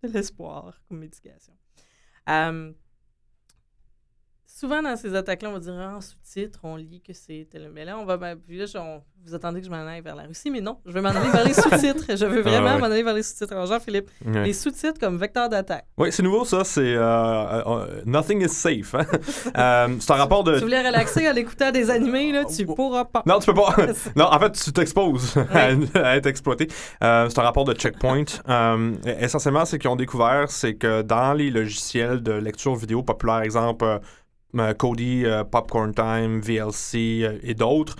[0.04, 1.54] de l'espoir comme médication.
[4.58, 7.70] Souvent dans ces attaques-là, on va dire en sous-titres, on lit que c'est tel.
[7.74, 8.18] Mais là, on va.
[8.18, 10.80] ben, puis là, on- vous attendez que je m'en aille vers la Russie, mais non,
[10.84, 11.54] je veux m'en aller vers les
[11.94, 12.06] sous-titres.
[12.16, 12.80] Je veux vraiment Ah ouais.
[12.82, 13.54] m'en aller vers les sous-titres.
[13.54, 14.46] Alors, Jean-Philippe, Ouais.
[14.46, 15.86] les sous-titres comme vecteur d'attaque.
[15.96, 18.96] Oui, c'est nouveau ça, c'est euh, euh, euh, Nothing is safe.
[18.96, 19.06] hein.
[19.58, 20.56] Euh, c'est un rapport de.
[20.56, 22.74] Tu voulais relaxer en écoutant des animés, là, tu Oh.
[22.74, 23.22] pourras pas.
[23.28, 23.76] Non, tu peux pas.
[24.16, 25.70] non, en fait, tu t'exposes à,
[26.04, 26.68] à être exploité.
[27.04, 28.24] Euh, c'est un rapport de checkpoint.
[29.20, 34.00] Essentiellement, c'est qu'ils ont découvert, c'est que dans les logiciels de lecture vidéo populaires, exemple
[34.58, 37.96] euh, Kodi, euh, Popcorn Time, VLC euh, et d'autres,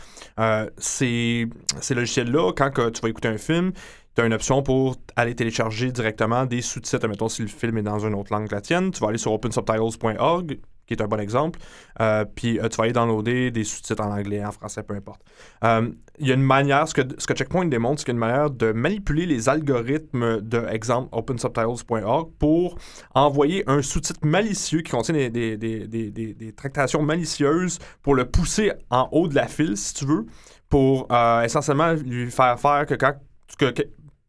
[0.78, 1.48] ces,
[1.80, 3.72] ces logiciels-là, quand tu vas écouter un film,
[4.16, 7.08] tu as une option pour aller télécharger directement des sous-titres.
[7.08, 9.18] Mettons, si le film est dans une autre langue que la tienne, tu vas aller
[9.18, 11.60] sur opensubtitles.org, qui est un bon exemple,
[12.02, 15.22] euh, puis euh, tu vas aller downloader des sous-titres en anglais, en français, peu importe.
[15.64, 15.90] Euh,
[16.20, 18.20] Il y a une manière, ce que, ce que Checkpoint démontre, c'est qu'il y a
[18.20, 22.78] une manière de manipuler les algorithmes de, exemple, opensubtitles.org pour
[23.16, 28.72] envoyer un sous-titre malicieux qui contient des, des, des, des, tractations malicieuses pour le pousser
[28.90, 30.26] en haut de la file, si tu veux,
[30.70, 31.08] pour
[31.44, 33.14] essentiellement lui faire faire que quand
[33.58, 33.84] que, que-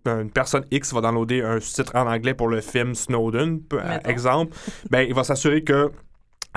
[0.05, 4.09] une personne X va downloader un sous-titre en anglais pour le film Snowden, Mettons.
[4.09, 4.57] exemple,
[4.91, 5.93] ben, il va s'assurer que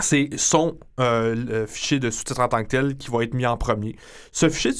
[0.01, 3.57] c'est son euh, fichier de sous-titres en tant que tel qui va être mis en
[3.57, 3.95] premier.
[4.31, 4.77] Ce fichier de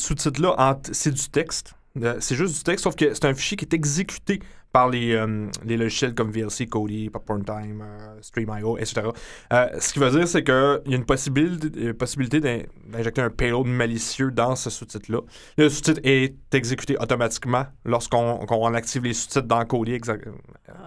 [0.75, 1.73] t- c'est du texte.
[2.01, 4.41] Euh, C'est juste du texte, sauf que c'est un fichier qui est exécuté
[4.75, 9.03] par les, euh, les logiciels comme VLC, Kodi, Popcorn Time, euh, Stream.io, etc.
[9.53, 13.29] Euh, ce qui veut dire, c'est qu'il y a une possibilité, possibilité d'in- d'injecter un
[13.29, 15.19] payload malicieux dans ce sous-titre-là.
[15.57, 20.17] Le sous-titre est exécuté automatiquement lorsqu'on qu'on active les sous-titres dans Kodi, par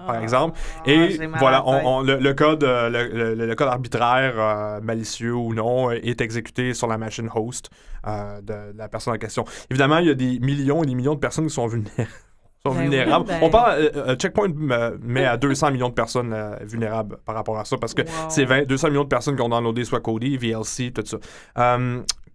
[0.06, 0.58] Ah, exemple.
[0.80, 5.54] ah, Et voilà, on- on- le, le code, le, le- le code arbitraire, malicieux ou
[5.54, 7.70] non, est exécuté sur la machine host
[8.04, 9.46] de, de la personne en question.
[9.70, 12.10] Évidemment, il y a des millions et des millions de personnes qui sont vulnérables.
[12.66, 13.24] Sont Ben vulnérables.
[13.28, 16.56] oui, ben- On parle, euh, euh, Checkpoint me- met à 200 millions de personnes euh,
[16.62, 18.08] vulnérables par rapport à ça parce que Wow.
[18.28, 21.18] c'est 20 200 millions de personnes qui ont downloadé soit Kodi, VLC, tout ça.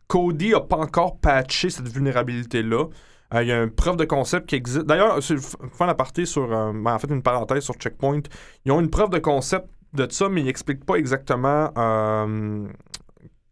[0.08, 2.86] Kodi n'a pas encore patché cette vulnérabilité-là.
[3.34, 4.86] Euh, Il y a une preuve de concept qui existe.
[4.86, 6.48] D'ailleurs, c'est f- faire la partie sur.
[6.48, 8.22] ben, en fait, une parenthèse sur Checkpoint.
[8.66, 11.70] Ils ont une preuve de concept de ça, mais ils n'expliquent pas exactement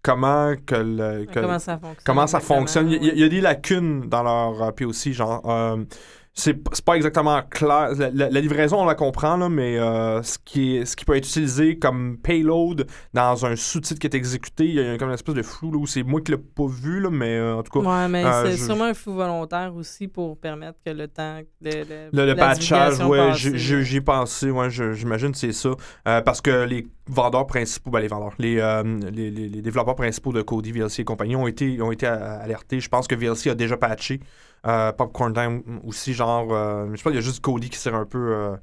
[0.04, 1.26] comment que le.
[1.26, 2.04] que- Comment ça fonctionne?
[2.06, 2.90] comment ça exactement, fonctionne.
[2.92, 5.42] Il y, a- il y a des lacunes dans leur POC, genre.
[6.34, 6.54] C'est
[6.86, 7.91] pas exactement clair.
[7.98, 11.04] La, la- la livraison, on la comprend, là, mais euh, ce, qui est, ce qui
[11.04, 15.10] peut être utilisé comme payload dans un sous-titre qui est exécuté, il y a comme
[15.10, 17.58] une espèce de flou là, où c'est moi qui l'ai pas vu, là, mais euh,
[17.58, 17.86] en tout cas.
[17.86, 21.39] Ouais, mais euh, c'est je- sûrement un flou volontaire aussi pour permettre que le temps
[21.62, 23.34] de, de- Le, le patchage, ouais, euh,
[23.84, 25.72] j'y ai pensé, ouais, j'imagine que c'est ça.
[26.06, 30.32] Parce que les vendeurs principaux, ben les vendeurs, les, euh, les, les- les développeurs principaux
[30.32, 32.80] de Kodi, VLC et compagnie ont été, ont été alertés.
[32.80, 34.22] Je pense que VLC a déjà patché.
[34.67, 37.78] Euh, Popcorn Time aussi, genre, euh, je sais pas, il y a juste Cody qui
[37.78, 38.56] sert un peu, euh,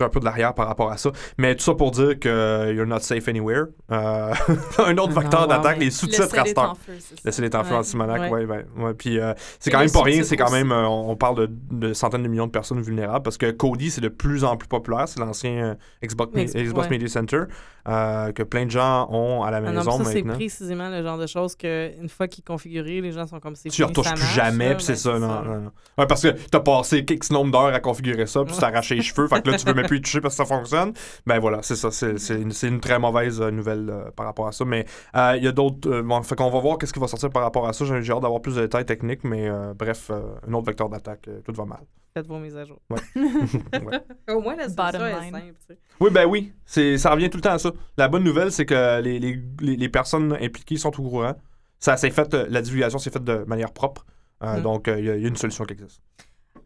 [0.00, 1.10] un peu de l'arrière par rapport à ça.
[1.36, 3.66] Mais tout ça pour dire que euh, you're not safe anywhere.
[3.90, 4.32] Euh,
[4.78, 6.70] un autre vecteur non, d'attaque, les Le sous-titres ciel est restants.
[6.70, 7.22] en feu, c'est ça.
[7.24, 8.44] Le ciel est en feu Ouais.
[8.44, 8.66] Ouais.
[8.78, 8.94] ouais.
[8.94, 11.50] Puis euh, c'est quand les même pas rien, c'est quand même, euh, on, parle de,
[11.70, 14.68] de centaines de millions de personnes vulnérables parce que Kodi, c'est de plus en plus
[14.68, 15.06] populaire.
[15.08, 16.90] C'est l'ancien Xbox, Xbox ouais.
[16.90, 17.42] Media Center
[17.90, 20.34] euh, que plein de gens ont à la Ah non, maison mais ça, c'est maintenant.
[20.34, 23.56] précisément le genre de choses que une fois qu'il est configuré, les gens sont comme
[23.56, 25.72] c'est Tu ne retouches plus jamais, puis c'est ben, ça, non, non, non.
[25.98, 29.02] Ouais, parce que t'as passé X nombre d'heures à configurer ça, puis tu t'arraché les
[29.02, 30.92] cheveux, fait que là, tu veux jamais pu y toucher parce que ça fonctionne.
[31.26, 31.90] Ben voilà, c'est ça.
[31.90, 34.64] C'est une, très mauvaise euh, nouvelle euh, par rapport à ça.
[34.64, 36.00] Mais il y a d'autres.
[36.02, 37.84] bon, fait qu'on va voir qu'est-ce qui va sortir par rapport à ça.
[37.84, 41.64] J'ai hâte d'avoir plus de détails techniques, mais bref, un autre vecteur d'attaque, tout va
[41.64, 41.80] mal.
[42.14, 42.80] Faites vos mises à jour.
[42.90, 42.98] Ouais.
[44.34, 45.32] Au moins, la solution est line.
[45.32, 45.78] simple.
[46.00, 46.52] Oui, ben oui.
[46.64, 47.70] C'est, ça revient tout le temps à ça.
[47.96, 51.34] La bonne nouvelle, c'est que les, les, les, personnes impliquées sont au courant.
[51.78, 54.04] Ça s'est fait, euh, la divulgation s'est faite de manière propre.
[54.42, 54.62] Euh, Mm.
[54.62, 56.00] Donc, euh, il y, a- il y a une solution qui existe.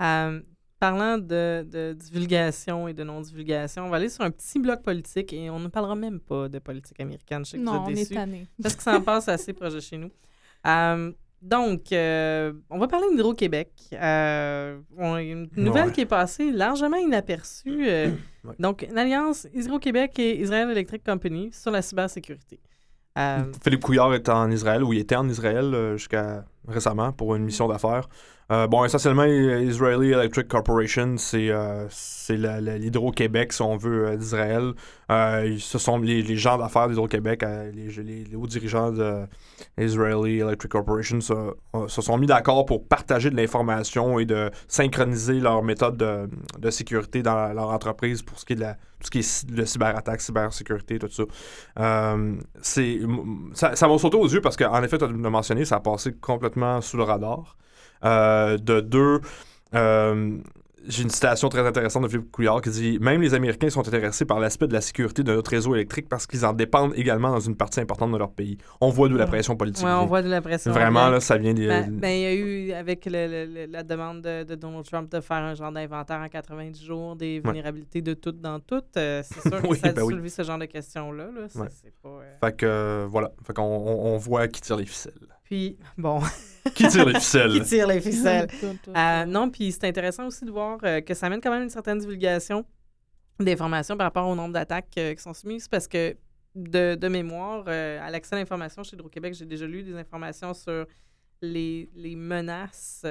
[0.01, 0.41] Euh,
[0.81, 5.33] parlant de, de divulgation et de non-divulgation, on va aller sur un petit bloc politique
[5.33, 7.45] et on ne parlera même pas de politique américaine.
[7.45, 8.47] Je sais que vous Non, êtes on est tanné.
[8.63, 10.11] parce que ça en passe assez proche de chez nous.
[11.45, 13.71] Donc, euh, on va parler d'Hydro-Québec.
[13.93, 15.93] Euh, une nouvelle Ouais.
[15.93, 17.87] qui est passée largement inaperçue.
[17.87, 18.09] euh,
[18.45, 18.55] Ouais.
[18.59, 22.61] Donc, une alliance Hydro-Québec et Israel Electric Company sur la cybersécurité.
[23.19, 27.45] Euh, Philippe Couillard est en Israël, ou il était en Israël jusqu'à récemment pour une
[27.45, 28.09] mission d'affaires.
[28.53, 31.87] Euh, bon, essentiellement, Israeli Electric Corporation, c'est euh,
[32.29, 34.73] l'Hydro-Québec, si on veut, euh, d'Israël.
[35.11, 37.43] Euh, ce sont les, les gens d'affaires d'Hydro-Québec,
[37.75, 39.23] les, les- hauts dirigeants de
[39.79, 41.35] Israeli Electric Corporation se,
[41.89, 47.23] sont mis d'accord pour partager de l'information et de synchroniser leurs méthodes de, de sécurité
[47.23, 50.21] dans leur entreprise pour ce qui est de la, tout ce qui est de cyberattaque,
[50.21, 51.25] cybersécurité, tout ça.
[51.77, 52.17] Ça
[53.89, 56.97] m'a sauté aux yeux parce qu'en effet, tu l'as mentionné, ça a passé complètement sous
[56.97, 57.57] le radar.
[58.05, 59.21] Euh, de deux,
[59.75, 60.37] euh,
[60.87, 64.27] j'ai une citation très intéressante de Philippe Couillard qui dit Même les Américains sont intéressés
[64.27, 67.41] par l'aspect de la sécurité de notre réseau électrique parce qu'ils en dépendent également dans
[67.41, 68.59] une partie importante de leur pays.
[68.83, 69.83] On voit d'où la pression politique.
[69.87, 70.71] ouais, on voit de la pression.
[70.73, 71.67] Vraiment, là, ça vient des.
[71.69, 74.85] Ben, ben, il y a eu, avec le- le- le- la demande de, de Donald
[74.85, 78.95] Trump de faire un genre d'inventaire en 90 jours des vulnérabilités de toutes dans toutes,
[78.99, 80.13] euh, c'est sûr que Oui, ça a ben oui.
[80.13, 81.25] soulevé ce genre de questions-là.
[81.25, 81.41] Là.
[81.63, 81.69] Ouais.
[82.03, 83.33] pas, euh, Fait que, euh, voilà.
[83.47, 85.15] Fait qu'on on, on voit qui tire les ficelles.
[85.45, 86.21] Puis, bon,
[86.75, 87.53] Qui tire les ficelles?
[87.61, 88.49] Qui tire les ficelles?
[88.97, 91.71] Euh, non, puis c'est intéressant aussi de voir euh, que ça amène quand même une
[91.71, 92.65] certaine divulgation
[93.39, 96.17] d'informations par rapport au nombre d'attaques euh, qui sont soumises parce que
[96.55, 100.55] de, de mémoire, euh, à l'accès à l'information chez Hydro-Québec, j'ai déjà lu des informations
[100.55, 100.87] sur
[101.43, 103.05] les, les menaces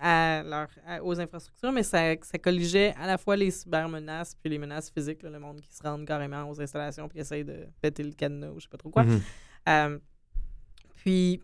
[0.00, 4.50] à leur, à- aux infrastructures, mais ça, ça colligeait à la fois les cybermenaces puis
[4.50, 7.66] les menaces physiques, là, le monde qui se rend carrément aux installations puis essaye de
[7.80, 9.04] péter le cadenas ou je sais pas trop quoi.
[9.04, 9.20] Mhm.
[9.68, 9.98] Euh,
[10.96, 11.40] puis,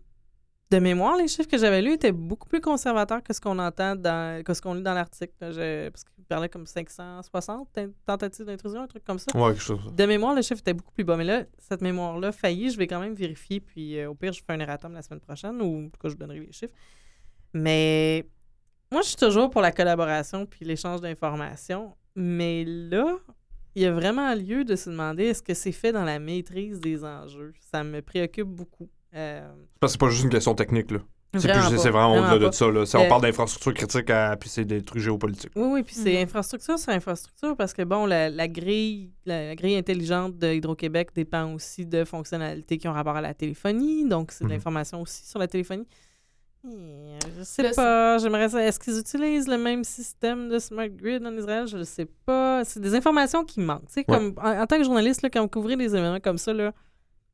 [0.71, 3.95] de mémoire, les chiffres que j'avais lus étaient beaucoup plus conservateurs que ce qu'on entend
[3.95, 5.33] dans, que ce qu'on lit dans l'article.
[5.39, 9.37] Parce qu'il parlait comme 560 ten- tentatives d'intrusion, un truc comme ça.
[9.37, 9.93] Ouais, quelque chose.
[9.93, 11.15] De mémoire, le chiffre était beaucoup plus bas.
[11.15, 13.59] Mais là, cette mémoire-là faillit, je vais quand même vérifier.
[13.59, 16.07] Puis euh, au pire, je fais un erratum la semaine prochaine ou en tout cas,
[16.09, 16.73] je vous donnerai les chiffres.
[17.53, 18.27] Mais
[18.91, 21.95] moi, je suis toujours pour la collaboration puis l'échange d'informations.
[22.15, 23.17] Mais là,
[23.75, 26.79] il y a vraiment lieu de se demander est-ce que c'est fait dans la maîtrise
[26.79, 27.53] des enjeux?
[27.59, 28.89] Ça me préoccupe beaucoup.
[29.15, 29.47] Euh,
[29.79, 30.99] Parce que c'est pas juste une question technique, là.
[31.35, 32.85] C'est vraiment plus- pas, c'est vraiment au-delà de ça, là.
[32.85, 35.51] C'est- Euh, on parle d'infrastructures critiques, à- puis c'est des trucs géopolitiques.
[35.55, 36.23] Oui, oui, puis c'est Mhm.
[36.23, 41.09] infrastructure sur infrastructure parce que, bon, la, la grille la, la grille intelligente de Hydro-Québec
[41.15, 44.55] dépend aussi de fonctionnalités qui ont rapport à la téléphonie, donc c'est de Mhm.
[44.55, 45.87] l'information aussi sur la téléphonie.
[46.69, 48.45] Et, je sais pas, j'aimerais.
[48.67, 51.67] Est-ce qu'ils utilisent le même système de smart grid en Israël?
[51.67, 52.63] Je ne sais pas.
[52.63, 53.87] C'est des informations qui manquent.
[53.87, 54.17] Tu sais, Ouais.
[54.17, 56.71] comme, en, en tant que journaliste, là, quand vous couvrez des événements comme ça, là,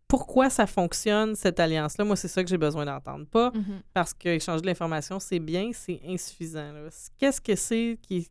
[0.09, 2.03] pourquoi ça fonctionne, cette alliance-là?
[2.03, 3.25] Moi, c'est ça que j'ai besoin d'entendre.
[3.27, 3.81] Pas Mhm.
[3.93, 6.73] parce qu'échanger de l'information, c'est bien, c'est insuffisant.
[7.17, 8.27] Qu'est-ce que c'est qui.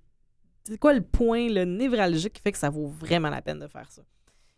[0.64, 3.69] C'est quoi le point le névralgique qui fait que ça vaut vraiment la peine de
[3.69, 4.03] faire ça?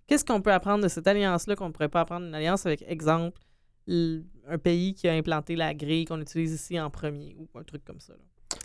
[0.08, 2.82] Qu'est-ce qu'on peut apprendre de cette alliance-là qu'on ne pourrait pas apprendre d'une alliance avec,
[2.88, 3.38] exemple,
[3.86, 7.84] un pays qui a implanté la grille qu'on utilise ici en premier ou un truc
[7.84, 8.14] comme ça?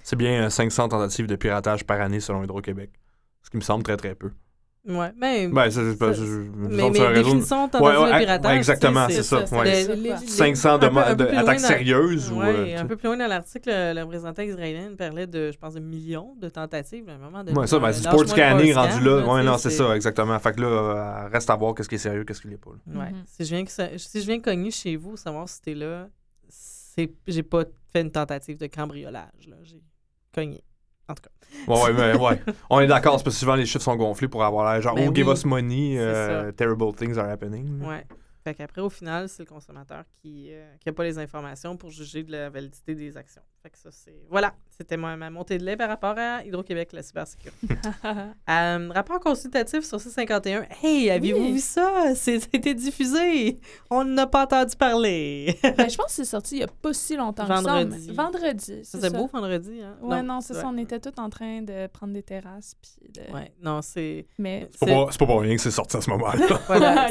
[0.02, 2.90] C'est bien euh, 500 tentatives de piratage par année selon Hydro-Québec.
[3.44, 4.32] Ce qui me semble très, très peu.
[4.88, 5.48] Ouais, mais.
[5.48, 8.52] Ben, c'est c'est pas- Ça- mais, mais définissons tentative Ouais, ouais, de piratage.
[8.52, 9.64] ouais, exactement, c'est ça, c'est ouais.
[9.66, 10.20] Le- c'est les- quoi?
[10.20, 12.42] les- 500 un peu- de, un peu de- plus loin attaques sérieuses ou.
[12.42, 15.80] Euh, un peu plus loin dans l'article, le, représentant israélien parlait de, je pense, de
[15.80, 17.58] millions de tentatives à un moment donné.
[17.58, 19.26] Ouais, ça, ben, c'est sport scanning scan, rendu là.
[19.34, 20.38] Ouais, non, c'est ça, exactement.
[20.40, 22.70] Fait que là, euh, reste à voir qu'est-ce qui est sérieux, qu'est-ce qui l'est pas.
[22.88, 23.10] Ouais.
[23.12, 23.24] Mhm.
[23.26, 26.08] Si, je viens que ça- si je viens cogner chez vous, savoir si t'es là,
[26.48, 29.48] c'est j'ai pas fait une tentative de cambriolage.
[29.50, 29.56] là.
[29.64, 29.82] J'ai
[30.34, 30.64] cogné.
[31.08, 31.72] En tout cas.
[31.72, 32.42] Ouais, ouais, mais ouais.
[32.70, 34.96] On est d'accord, c'est parce que souvent les chiffres sont gonflés pour avoir l'air genre,
[34.96, 37.82] Ben oh, give us money, euh, terrible things are happening.
[37.82, 38.06] Ouais.
[38.44, 40.52] Fait qu'après, au final, c'est le consommateur qui
[40.86, 43.42] n'a pas les informations pour juger de la validité des actions.
[43.66, 44.14] Fait que ça, c'est.
[44.30, 44.54] Voilà.
[44.78, 47.68] C'était ma, ma montée de lait par rapport à Hydro-Québec, la cybersécurité.
[48.48, 50.66] Euh, rapport consultatif sur C51.
[50.84, 51.54] Hey, aviez-vous Oui.
[51.54, 52.14] vu ça?
[52.14, 53.60] C'est- C'était diffusé.
[53.90, 55.58] On n'a pas entendu parler.
[55.64, 58.06] Ben, je pense que c'est sorti il n'y a pas si longtemps que ça, Vendredi.
[58.10, 58.84] mais- Vendredi.
[58.86, 59.18] Ça, c'est c'est ça.
[59.18, 59.98] beau vendredi, hein?
[60.02, 60.62] Ouais, non, c'est ouais.
[60.62, 60.68] ça.
[60.72, 62.76] On était tous en train de prendre des terrasses.
[62.80, 63.34] Puis de...
[63.34, 64.28] Ouais, non, c'est.
[64.38, 66.60] Mais C'est pas, pour rien que c'est sorti à ce moment-là.
[66.68, 67.08] Voilà.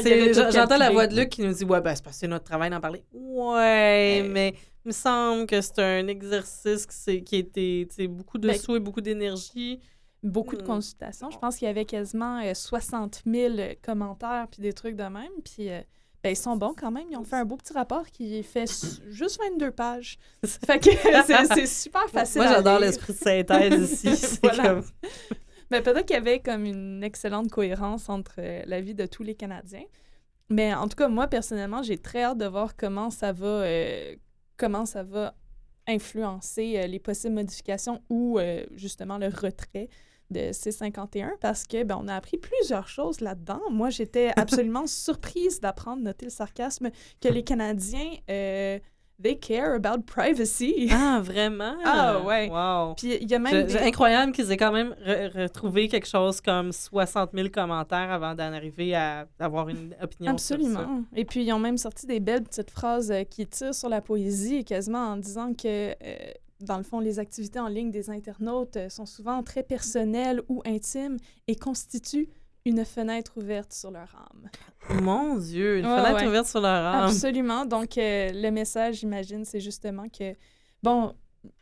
[0.51, 2.45] J'entends la voix de Luc qui nous dit Ouais, ben, c'est parce que c'est notre
[2.45, 3.03] travail d'en parler.
[3.13, 4.29] Ouais, Euh.
[4.31, 8.37] mais il me semble que c'est un exercice qui, qui a été tu sais, beaucoup
[8.37, 9.79] de Ben, sous et beaucoup d'énergie.
[10.23, 10.67] beaucoup de Hmm.
[10.67, 11.29] consultations.
[11.29, 15.31] Je pense qu'il y avait quasiment euh, 60 000 commentaires puis des trucs de même.
[15.43, 15.81] Puis euh,
[16.23, 17.05] ben, ils sont bons quand même.
[17.11, 18.65] Ils ont fait un beau petit rapport qui fait
[19.09, 20.17] juste 22 pages.
[20.45, 20.89] fait que
[21.53, 24.39] c'est- super facile Moi, j'adore l'esprit de synthèse ici.
[24.43, 24.63] Voilà.
[24.63, 24.83] comme...
[25.71, 29.23] Mais peut-être qu'il y avait comme une excellente cohérence entre euh, la vie de tous
[29.23, 29.83] les Canadiens.
[30.49, 34.15] Mais en tout cas, moi, personnellement, j'ai très hâte de voir comment ça va, euh,
[34.57, 35.35] comment ça va
[35.87, 39.89] influencer euh, les possibles modifications ou euh, justement le retrait
[40.31, 43.61] de C51 parce que ben, on a appris plusieurs choses là-dedans.
[43.69, 46.89] Moi, j'étais absolument surprise d'apprendre, noter le sarcasme,
[47.21, 48.79] que les Canadiens, euh,
[49.21, 50.89] they care about privacy.
[50.91, 51.75] Ah, vraiment?
[51.85, 52.49] Ah, ouais.
[52.49, 52.95] Wow.
[52.95, 56.41] Puis il y a même des- incroyable qu'ils aient quand même re- retrouvé quelque chose
[56.41, 60.63] comme 60 000 commentaires avant d'en arriver à avoir une opinion sur ça.
[60.63, 61.03] Absolument.
[61.15, 64.01] Et puis, ils ont même sorti des belles petites phrases euh, qui tirent sur la
[64.01, 65.93] poésie, quasiment en disant que, euh,
[66.61, 70.61] dans le fond, les activités en ligne des internautes euh, sont souvent très personnelles ou
[70.65, 72.27] intimes et constituent
[72.65, 74.49] une fenêtre ouverte sur leur âme.
[75.01, 76.27] Mon Dieu, une Ouais, fenêtre ouais.
[76.27, 77.05] ouverte sur leur âme.
[77.09, 77.65] Absolument.
[77.65, 80.35] Donc, euh, le message, j'imagine, c'est justement que,
[80.81, 81.13] bon,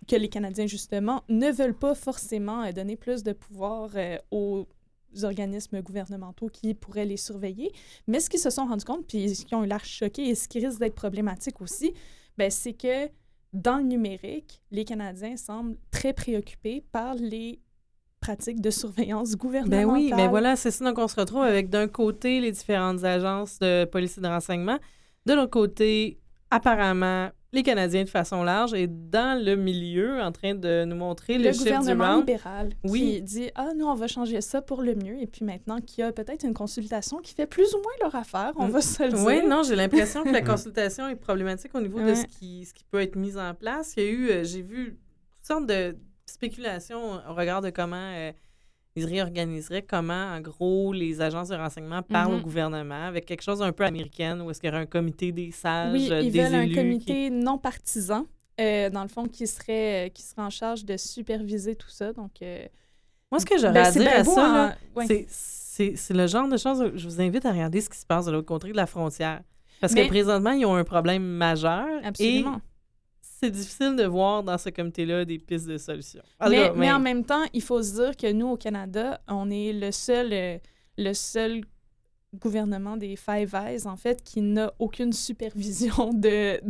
[0.07, 4.65] que les Canadiens, justement, ne veulent pas forcément euh, donner plus de pouvoir euh, aux
[5.23, 7.71] organismes gouvernementaux qui pourraient les surveiller.
[8.07, 10.35] Mais ce qu'ils se sont rendus compte, puis ce qui ont eu l'air choqués et
[10.35, 11.93] ce qui risque d'être problématique aussi,
[12.37, 13.09] ben, c'est que
[13.51, 17.59] dans le numérique, les Canadiens semblent très préoccupés par les
[18.23, 19.87] pratiques de surveillance Ben gouvernementale.
[19.93, 20.85] oui, mais voilà, c'est ça.
[20.85, 24.77] Donc, on se retrouve avec d'un côté les différentes agences de police et de renseignement,
[25.25, 26.19] de l'autre côté,
[26.51, 31.37] apparemment, les Canadiens de façon large et dans le milieu, en train de nous montrer
[31.37, 32.99] le, le chiffre du gouvernement libéral Oui.
[33.17, 35.99] qui dit ah nous on va changer ça pour le mieux et puis maintenant qu'il
[36.03, 38.71] y a peut-être une consultation qui fait plus ou moins leur affaire on Mm.
[38.71, 41.99] va se le dire Oui, non, j'ai l'impression que la consultation est problématique au niveau
[41.99, 43.93] de ce qui, ce qui peut être mis en place.
[43.97, 44.97] Il y a eu, euh, j'ai vu
[45.37, 45.95] toutes sortes de
[46.33, 48.31] spéculations au regard de comment euh,
[48.95, 53.61] ils réorganiseraient, comment, en gros, les agences de renseignement parlent au gouvernement avec quelque chose
[53.61, 56.31] un peu américain où est-ce qu'il y aurait un comité des sages, oui euh, ils
[56.31, 58.25] des veulent un qui- comité non partisan
[58.61, 62.33] euh, dans le fond qui serait qui serait en charge de superviser tout ça donc
[62.43, 62.65] euh,
[63.31, 65.25] Moi, ce que j'aurais ben, à dire à ça, ouais.
[65.27, 68.25] c'est- le genre de choses où je vous invite à regarder ce qui se passe
[68.27, 69.41] de l'autre côté de la frontière.
[69.81, 71.87] Parce Mais- que présentement, ils ont un problème majeur.
[72.03, 72.72] absolument Et
[73.43, 76.23] c'est difficile de voir dans ce comité-là des pistes de solutions.
[76.39, 79.19] En mais, cas, mais en même temps, il faut se dire que nous, au Canada,
[79.27, 80.57] on est le seul, euh,
[80.97, 81.61] le seul
[82.33, 86.61] gouvernement des Five Eyes, en fait, qui n'a aucune supervision de,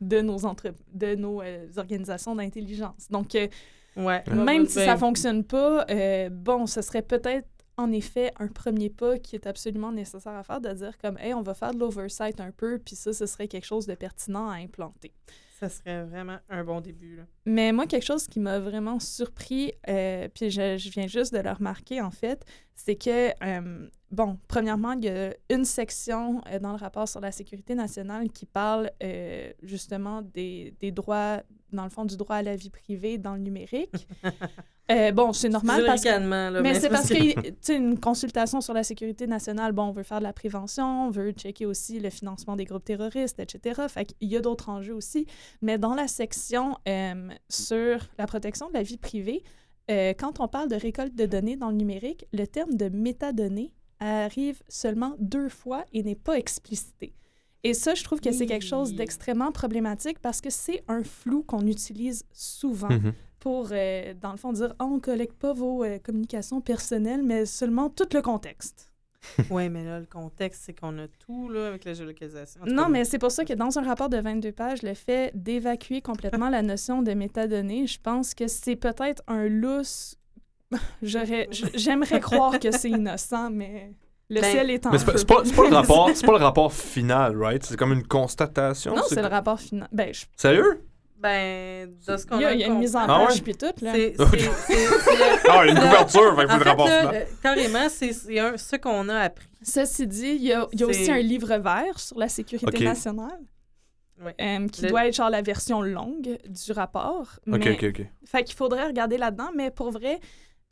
[0.00, 3.08] de nos, entre, de nos euh, organisations d'intelligence.
[3.10, 3.48] Donc, euh,
[3.96, 8.30] ouais, même ouais, si ben, ça fonctionne pas, euh, bon, ce serait peut-être en effet
[8.38, 11.54] un premier pas qui est absolument nécessaire à faire, de dire comme, hey, on va
[11.54, 15.12] faire de l'oversight un peu, puis ça, ce serait quelque chose de pertinent à implanter.
[15.60, 17.14] Ça serait vraiment un bon début.
[17.16, 17.22] Là.
[17.46, 21.38] Mais moi, quelque chose qui m'a vraiment surpris, euh, puis je, je viens juste de
[21.38, 26.58] le remarquer en fait, c'est que, euh, bon, premièrement, il y a une section euh,
[26.58, 28.90] dans le rapport sur la sécurité nationale qui parle
[29.62, 31.40] justement des, des droits,
[31.72, 34.08] dans le fond, du droit à la vie privée dans le numérique.
[34.90, 38.60] Euh, bon, c'est normal parce que là, mais c'est parce que, tu sais, une consultation
[38.60, 42.00] sur la sécurité nationale, bon, on veut faire de la prévention, on veut checker aussi
[42.00, 43.82] le financement des groupes terroristes, etc.
[43.88, 45.26] Fait qu'il y a d'autres enjeux aussi.
[45.62, 49.42] Mais dans la section euh, sur la protection de la vie privée,
[49.90, 53.72] euh, quand on parle de récolte de données dans le numérique, le terme de métadonnées
[54.00, 57.14] arrive seulement deux fois et n'est pas explicité.
[57.62, 61.42] Et ça, je trouve que c'est quelque chose d'extrêmement problématique parce que c'est un flou
[61.42, 63.14] qu'on utilise souvent Mhm.
[63.44, 67.22] Pour, euh, dans le fond, dire Ah, on ne collecte pas vos euh, communications personnelles,
[67.22, 68.90] mais seulement tout le contexte.
[69.50, 72.62] Oui, mais là, le contexte, c'est qu'on a tout là, avec la géolocalisation.
[72.66, 75.30] Non, cas, mais c'est pour ça que dans un rapport de 22 pages, le fait
[75.34, 80.16] d'évacuer complètement la notion de métadonnées, je pense que c'est peut-être un lousse.
[81.02, 83.92] J'aimerais croire que c'est innocent, mais
[84.30, 86.44] le Ben, ciel est en Mais c'est pas, pas, pas le rapport, c'est pas le
[86.44, 87.62] rapport final, right?
[87.64, 88.94] C'est comme une constatation.
[88.94, 89.88] Non, c'est le rapport final.
[89.92, 90.82] Ben, je- Sérieux?
[91.24, 93.54] Ben, de ce qu'on il y a, il y a une mise en page puis
[93.54, 93.92] tout, là.
[93.94, 94.28] C'est Ok.
[94.38, 96.86] c'est- c'est- c'est le- Ah, il y a une couverture, fait qu'il faut le rapport
[96.88, 99.46] euh, carrément, c'est c'est un- ce qu'on a appris.
[99.62, 102.66] Ceci dit, il y a, il y a aussi un livre vert sur la sécurité
[102.84, 103.38] nationale.
[104.40, 107.26] Euh, qui Le- doit être genre la version longue du rapport.
[107.48, 108.06] Ok, mais- ok, ok.
[108.26, 110.20] Fait qu'il faudrait regarder là-dedans, mais pour vrai,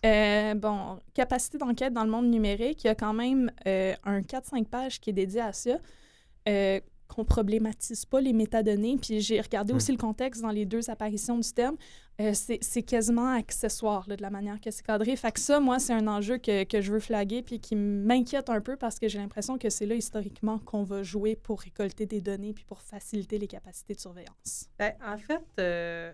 [0.07, 4.21] euh, bon, capacité d'enquête dans le monde numérique, il y a quand même euh, un
[4.21, 5.71] 4-5 pages qui est dédié à ça,
[6.49, 6.81] euh,
[7.15, 8.97] qu'on problématise pas les métadonnées.
[8.97, 9.77] Puis j'ai regardé Hmm.
[9.77, 11.77] aussi le contexte dans les deux apparitions du terme.
[12.21, 15.17] Euh, c'est c'est quasiment accessoire là, de la manière que c'est cadré.
[15.17, 18.51] Fait que ça, moi, c'est un enjeu que, que je veux flaguer puis qui m'inquiète
[18.51, 22.05] un peu parce que j'ai l'impression que c'est là historiquement qu'on va jouer pour récolter
[22.07, 24.69] des données puis pour faciliter les capacités de surveillance.
[24.79, 26.13] Ben, en fait, euh,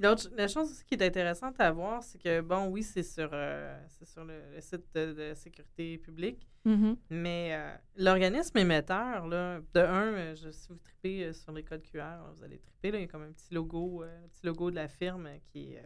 [0.00, 3.78] la chose aussi qui est intéressante à voir, c'est que, bon, oui, c'est sur, euh,
[4.04, 6.96] sur le, le site de, de sécurité publique, Mhm.
[7.10, 11.62] mais euh, l'organisme émetteur, là, de un, euh, je, si vous tripez euh, sur les
[11.62, 14.28] codes QR, vous allez triper, là, il y a comme un petit logo, euh, un
[14.28, 15.82] petit logo de la firme qui est...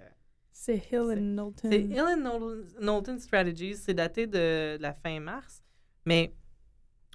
[0.50, 1.68] C'est Hill and Knowlton.
[1.70, 5.62] c'est Hill and Knowlton, Knowlton Strategies, c'est daté de, de la fin mars,
[6.04, 6.34] mais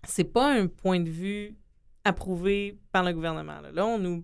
[0.03, 1.55] c'est pas un point de vue
[2.03, 3.59] approuvé par le gouvernement.
[3.61, 4.23] Là, Là, on nous...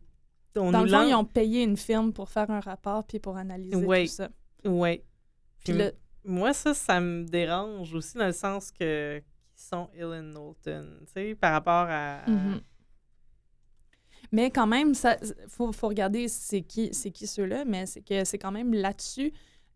[0.55, 3.19] On Dans nous le fond, ils ont payé une firme pour faire un rapport puis
[3.19, 3.75] pour analyser
[4.05, 4.29] tout ça.
[4.65, 5.03] Ouais.
[5.63, 5.73] Puis
[6.23, 9.17] moi, ça, ça me dérange aussi dans le sens que
[9.55, 12.23] qu'ils sont and Knowlton, tu sais, par rapport à...
[12.23, 12.61] à- Mhm.
[14.31, 18.39] Mais quand même, ça faut, faut regarder c'est qui, qui ceux-là, mais c'est que c'est
[18.39, 19.31] quand même là-dessus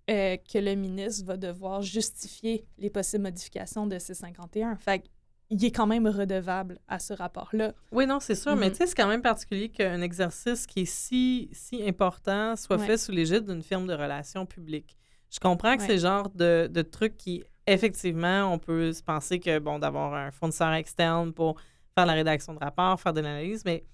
[0.09, 4.75] euh, que le ministre va devoir justifier les possibles modifications de C51.
[4.78, 5.03] Fait
[5.49, 7.73] qu'il est quand même redevable à ce rapport-là.
[7.91, 8.71] Oui, non, c'est sûr, mais Mhm.
[8.71, 12.85] tu sais, c'est quand même particulier qu'un exercice qui est si, si important soit Ouais.
[12.85, 14.97] fait sous l'égide d'une firme de relations publiques.
[15.31, 15.87] Je comprends que Ouais.
[15.87, 20.13] c'est le genre de, de truc qui, effectivement, on peut se penser que, bon, d'avoir
[20.13, 21.59] un fournisseur externe pour
[21.95, 23.85] faire la rédaction de rapports, faire de l'analyse, mais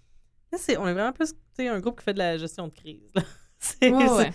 [0.51, 2.67] là, c'est, on est vraiment plus, tu sais, un groupe qui fait de la gestion
[2.67, 3.11] de crise.
[3.59, 4.31] C'est, Ouais,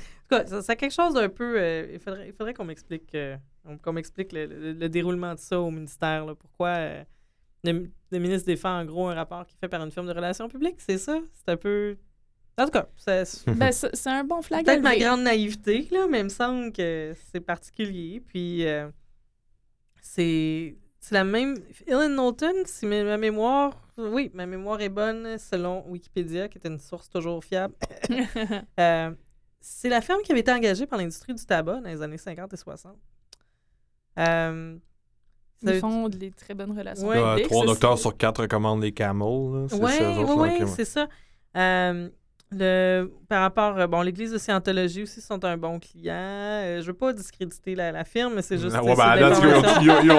[0.47, 1.59] ça, c'est quelque chose d'un peu.
[1.61, 3.37] euh, il faudrait, il faudrait qu'on m'explique, euh,
[3.77, 6.25] qu'on m'explique le, le- le déroulement de ça au ministère.
[6.25, 6.35] là.
[6.35, 7.05] Pourquoi euh,
[7.65, 10.13] le, le ministre défend en gros un rapport qui est fait par une firme de
[10.13, 11.19] relations publiques, c'est ça?
[11.35, 11.97] C'est un peu.
[12.57, 13.25] En tout cas, c'est
[13.57, 17.15] Ben, c'est un bon flag peut-être ma grande naïveté, là, mais il me semble que
[17.31, 18.21] c'est particulier.
[18.27, 18.89] Puis euh,
[20.01, 20.77] c'est.
[21.01, 21.57] C'est la même.
[21.87, 23.81] Ellen Knowlton, si ma, ma mémoire.
[23.97, 27.75] Oui, ma mémoire est bonne selon Wikipédia, qui est une source toujours fiable.
[28.81, 29.11] Euh,
[29.61, 32.53] c'est la ferme qui avait été engagée par l'industrie du tabac dans les années 50
[32.53, 32.97] et 60.
[34.19, 34.75] Euh,
[35.63, 37.21] ça Ils veut- font des très bonnes relations Ouais.
[37.21, 37.47] Publiques.
[37.49, 39.53] trois ça, docteurs sur quatre recommandent les camels.
[39.53, 39.67] là.
[39.69, 39.93] C'est Oui,
[40.37, 41.09] oui, là, c'est ça.
[41.57, 42.09] Euh,
[42.51, 46.15] le, par rapport, euh, bon, l'Église de Scientologie aussi sont un bon client.
[46.15, 48.75] Euh, je veux pas discréditer la, la firme, mais c'est juste.
[48.79, 49.29] Ah ouais, ben, ils ont-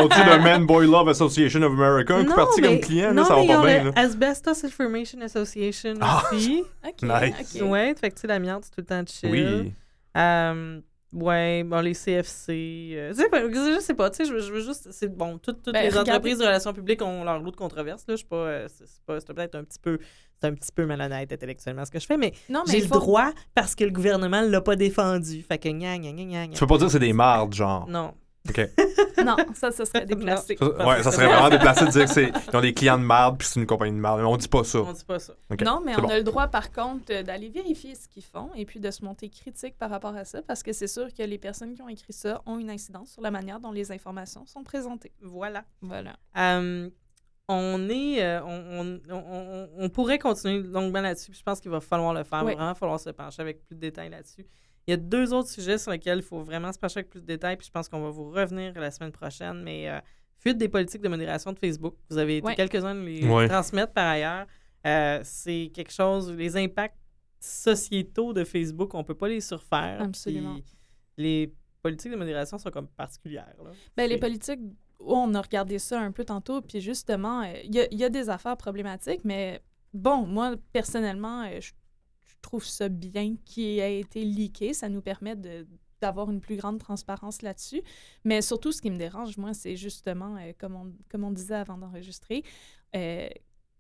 [0.10, 3.08] Euh, le Man Boy Love Association of America, un coup Non, parti mais- comme client,
[3.08, 3.84] là, non, ça mais va ils ont pas bien.
[3.86, 4.02] le là.
[4.02, 6.24] Asbestos Information Association Ah!
[6.32, 6.64] aussi.
[6.88, 7.56] OK, Nice.
[7.64, 7.70] OK.
[7.72, 9.32] Ouais, fait que tu sais, l'amiante, c'est tout le temps chill.
[9.32, 9.74] Oui.
[10.18, 10.82] Euh,
[11.14, 12.92] ouais, bon, les CFC.
[12.94, 14.90] euh, tu sais, pas- je sais pas, tu sais, je veux- je veux juste.
[14.92, 17.56] C'est bon, toutes, toutes Ben, les regardez- entreprises de relations publiques ont leur lot de
[17.56, 18.14] controverses, là.
[18.14, 18.36] Je suis pas.
[18.36, 19.20] euh, c'est c'est pas.
[19.20, 19.98] C'est peut-être un petit peu.
[20.42, 22.88] C'est un petit peu malhonnête intellectuellement ce que je fais, mais Non, mais j'ai le
[22.88, 25.42] droit parce que le gouvernement l'a pas défendu.
[25.44, 26.48] Fait que gna gna gna gna.
[26.48, 26.54] gna.
[26.54, 27.88] Tu peux pas dire que c'est des mardes, genre.
[27.90, 28.14] Non.
[28.48, 28.62] OK.
[29.26, 30.56] Non, ça, ça serait déplacé.
[30.58, 33.04] Ça- ouais, ça serait vraiment déplacé de dire que c'est ils ont des clients de
[33.04, 34.22] marde puis c'est une compagnie de marde.
[34.22, 34.80] Mais on dit pas ça.
[34.80, 35.34] On dit pas ça.
[35.52, 35.62] OK.
[35.62, 36.08] Non, mais on bon.
[36.10, 39.04] a le droit, par contre, euh, d'aller vérifier ce qu'ils font et puis de se
[39.04, 41.90] monter critique par rapport à ça, parce que c'est sûr que les personnes qui ont
[41.90, 45.12] écrit ça ont une incidence sur la manière dont les informations sont présentées.
[45.22, 45.66] Voilà.
[45.82, 46.16] Voilà.
[46.38, 46.90] Euh,
[47.50, 48.24] on est.
[48.24, 51.32] euh, on, on- on- on- pourrait continuer longuement là-dessus.
[51.32, 52.40] puis Je pense qu'il va falloir le faire.
[52.44, 52.52] Il Oui.
[52.54, 54.46] va vraiment falloir se pencher avec plus de détails là-dessus.
[54.88, 57.22] Il y a deux autres sujets sur lesquels il faut vraiment se pencher avec plus
[57.22, 57.58] de détails.
[57.58, 59.62] Puis je pense qu'on va vous revenir la semaine prochaine.
[59.64, 60.00] Mais euh,
[60.38, 61.96] fuite des politiques de modération de Facebook.
[62.10, 62.56] Vous avez été Ouais.
[62.56, 63.48] quelques-uns de les Ouais.
[63.48, 64.48] transmettre par ailleurs.
[64.88, 66.32] Euh, c'est quelque chose.
[66.32, 66.98] Les impacts
[67.40, 70.02] sociétaux de Facebook, on peut pas les surfaire.
[70.02, 70.58] Absolument.
[71.18, 73.54] Les politiques de modération sont comme particulières.
[73.64, 73.72] là.
[73.96, 74.60] Ben, les politiques,
[75.00, 78.10] oh, on a regardé ça un peu tantôt, puis justement, euh, il y, y a
[78.10, 79.62] des affaires problématiques, mais
[79.94, 81.74] bon, moi, personnellement, euh, je je
[82.42, 84.74] trouve ça bien qu'il ait été leaké.
[84.74, 85.66] Ça nous permet de
[86.02, 87.82] d'avoir une plus grande transparence là-dessus.
[88.24, 91.56] Mais surtout, ce qui me dérange, moi, c'est justement, euh, comme, on, comme on disait
[91.56, 92.44] avant d'enregistrer,
[92.96, 93.28] euh,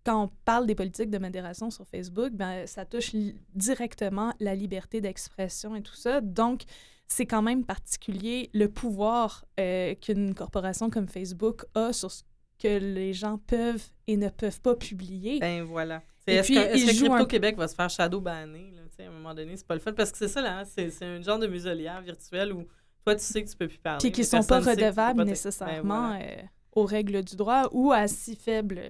[0.06, 3.16] quand on parle des politiques de modération sur Facebook, ben, ça touche
[3.54, 6.22] directement la liberté d'expression et tout ça.
[6.22, 6.64] Donc,
[7.08, 12.24] c'est quand même particulier le pouvoir euh, qu'une corporation comme Facebook a sur ce
[12.60, 15.40] que les gens peuvent et ne peuvent pas publier.
[15.40, 16.02] Ben voilà.
[16.28, 18.72] Est-ce que, que un- Crypto-Québec va se faire shadow banner?
[18.76, 19.94] Là, à un moment donné, c'est pas le fun.
[19.94, 22.68] Parce que c'est ça, là, hein, c'est, un genre de muselière virtuelle où
[23.06, 24.00] toi, tu sais que tu peux plus parler.
[24.00, 26.26] Puis qui mais sont pas redevables nécessairement Ben, voilà.
[26.26, 26.42] euh,
[26.74, 28.82] aux règles du droit ou à si faible,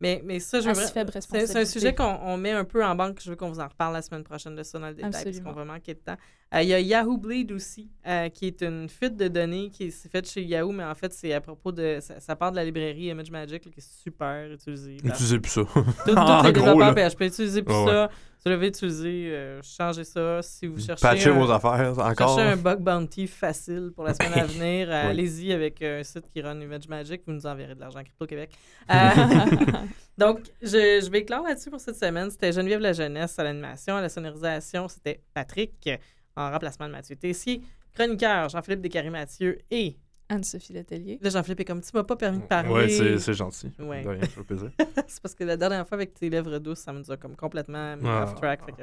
[0.00, 3.20] mais, mais ça, je c'est, un sujet qu'on on met un peu en banque.
[3.22, 5.40] Je veux qu'on vous en reparle la semaine prochaine de ça dans le détail, parce
[5.40, 6.16] qu'on va manquer de temps.
[6.54, 9.90] Euh, Il y a Yahoo Bleed aussi, euh, qui est une fuite de données qui
[9.92, 11.98] s'est faite chez Yahoo, mais en fait, c'est à propos de.
[12.00, 14.96] Ça, ça part de la librairie Image Magic, là, qui est super utilisée.
[15.04, 15.62] Utilisez plus ça.
[15.62, 17.08] Tout- Tous En les gros, développeurs là.
[17.10, 18.10] PHP, utilisez plus ça.
[18.42, 20.40] Vous l'avez utilisé, euh, changez ça.
[20.40, 22.38] Si vous cherchez, Patchez un, vos affaires encore.
[22.38, 26.26] cherchez un bug bounty facile pour la semaine à venir, euh, allez-y avec un site
[26.32, 27.20] qui run Image Magic.
[27.26, 28.50] Vous nous enverrez de l'argent Crypto-Québec.
[28.90, 29.86] Euh,
[30.18, 32.30] donc, je, je vais clore là-dessus pour cette semaine.
[32.30, 33.96] C'était Geneviève La Jeunesse à l'animation.
[33.96, 35.88] À la sonorisation, c'était Patrick
[36.36, 37.62] en remplacement de Mathieu Tessier.
[37.94, 39.58] Chroniqueur, Jean-Philippe Descaries-Mathieu.
[39.70, 39.96] Et
[40.28, 41.18] Anne-Sophie Letellier.
[41.20, 42.70] là, Jean-Philippe est comme tu m'as pas permis de parler.
[42.70, 43.72] Ouais, c'est c'est gentil.
[43.80, 44.02] Ouais.
[44.02, 44.70] De rien, ça fait plaisir.
[45.08, 47.34] c'est parce que la dernière fois avec tes lèvres douces, ça me nous a comme
[47.34, 48.24] complètement mis Ah.
[48.24, 48.64] off track.
[48.64, 48.82] fait que-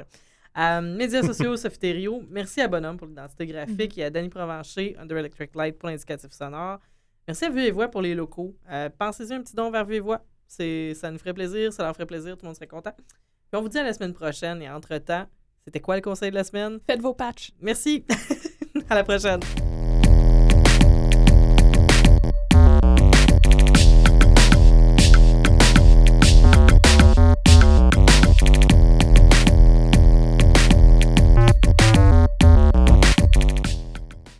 [0.58, 2.22] Euh, médias sociaux, Sofiterio.
[2.30, 4.02] Merci à Bonhomme pour l'identité graphique Mhm.
[4.02, 6.80] et à Danny Provencher, Under Electric Light pour l'indicatif sonore.
[7.26, 8.54] Merci à Vue et Voix pour les locaux.
[8.70, 10.20] Euh, Pensez-y un petit don vers Vue et Voix.
[10.46, 12.92] Ça nous ferait plaisir, ça leur ferait plaisir, tout le monde serait content.
[12.96, 15.26] Puis on vous dit à la semaine prochaine et entre-temps,
[15.68, 16.78] c'était quoi le conseil de la semaine?
[16.86, 17.52] Faites vos patchs.
[17.60, 18.02] Merci.
[18.88, 19.40] à la prochaine.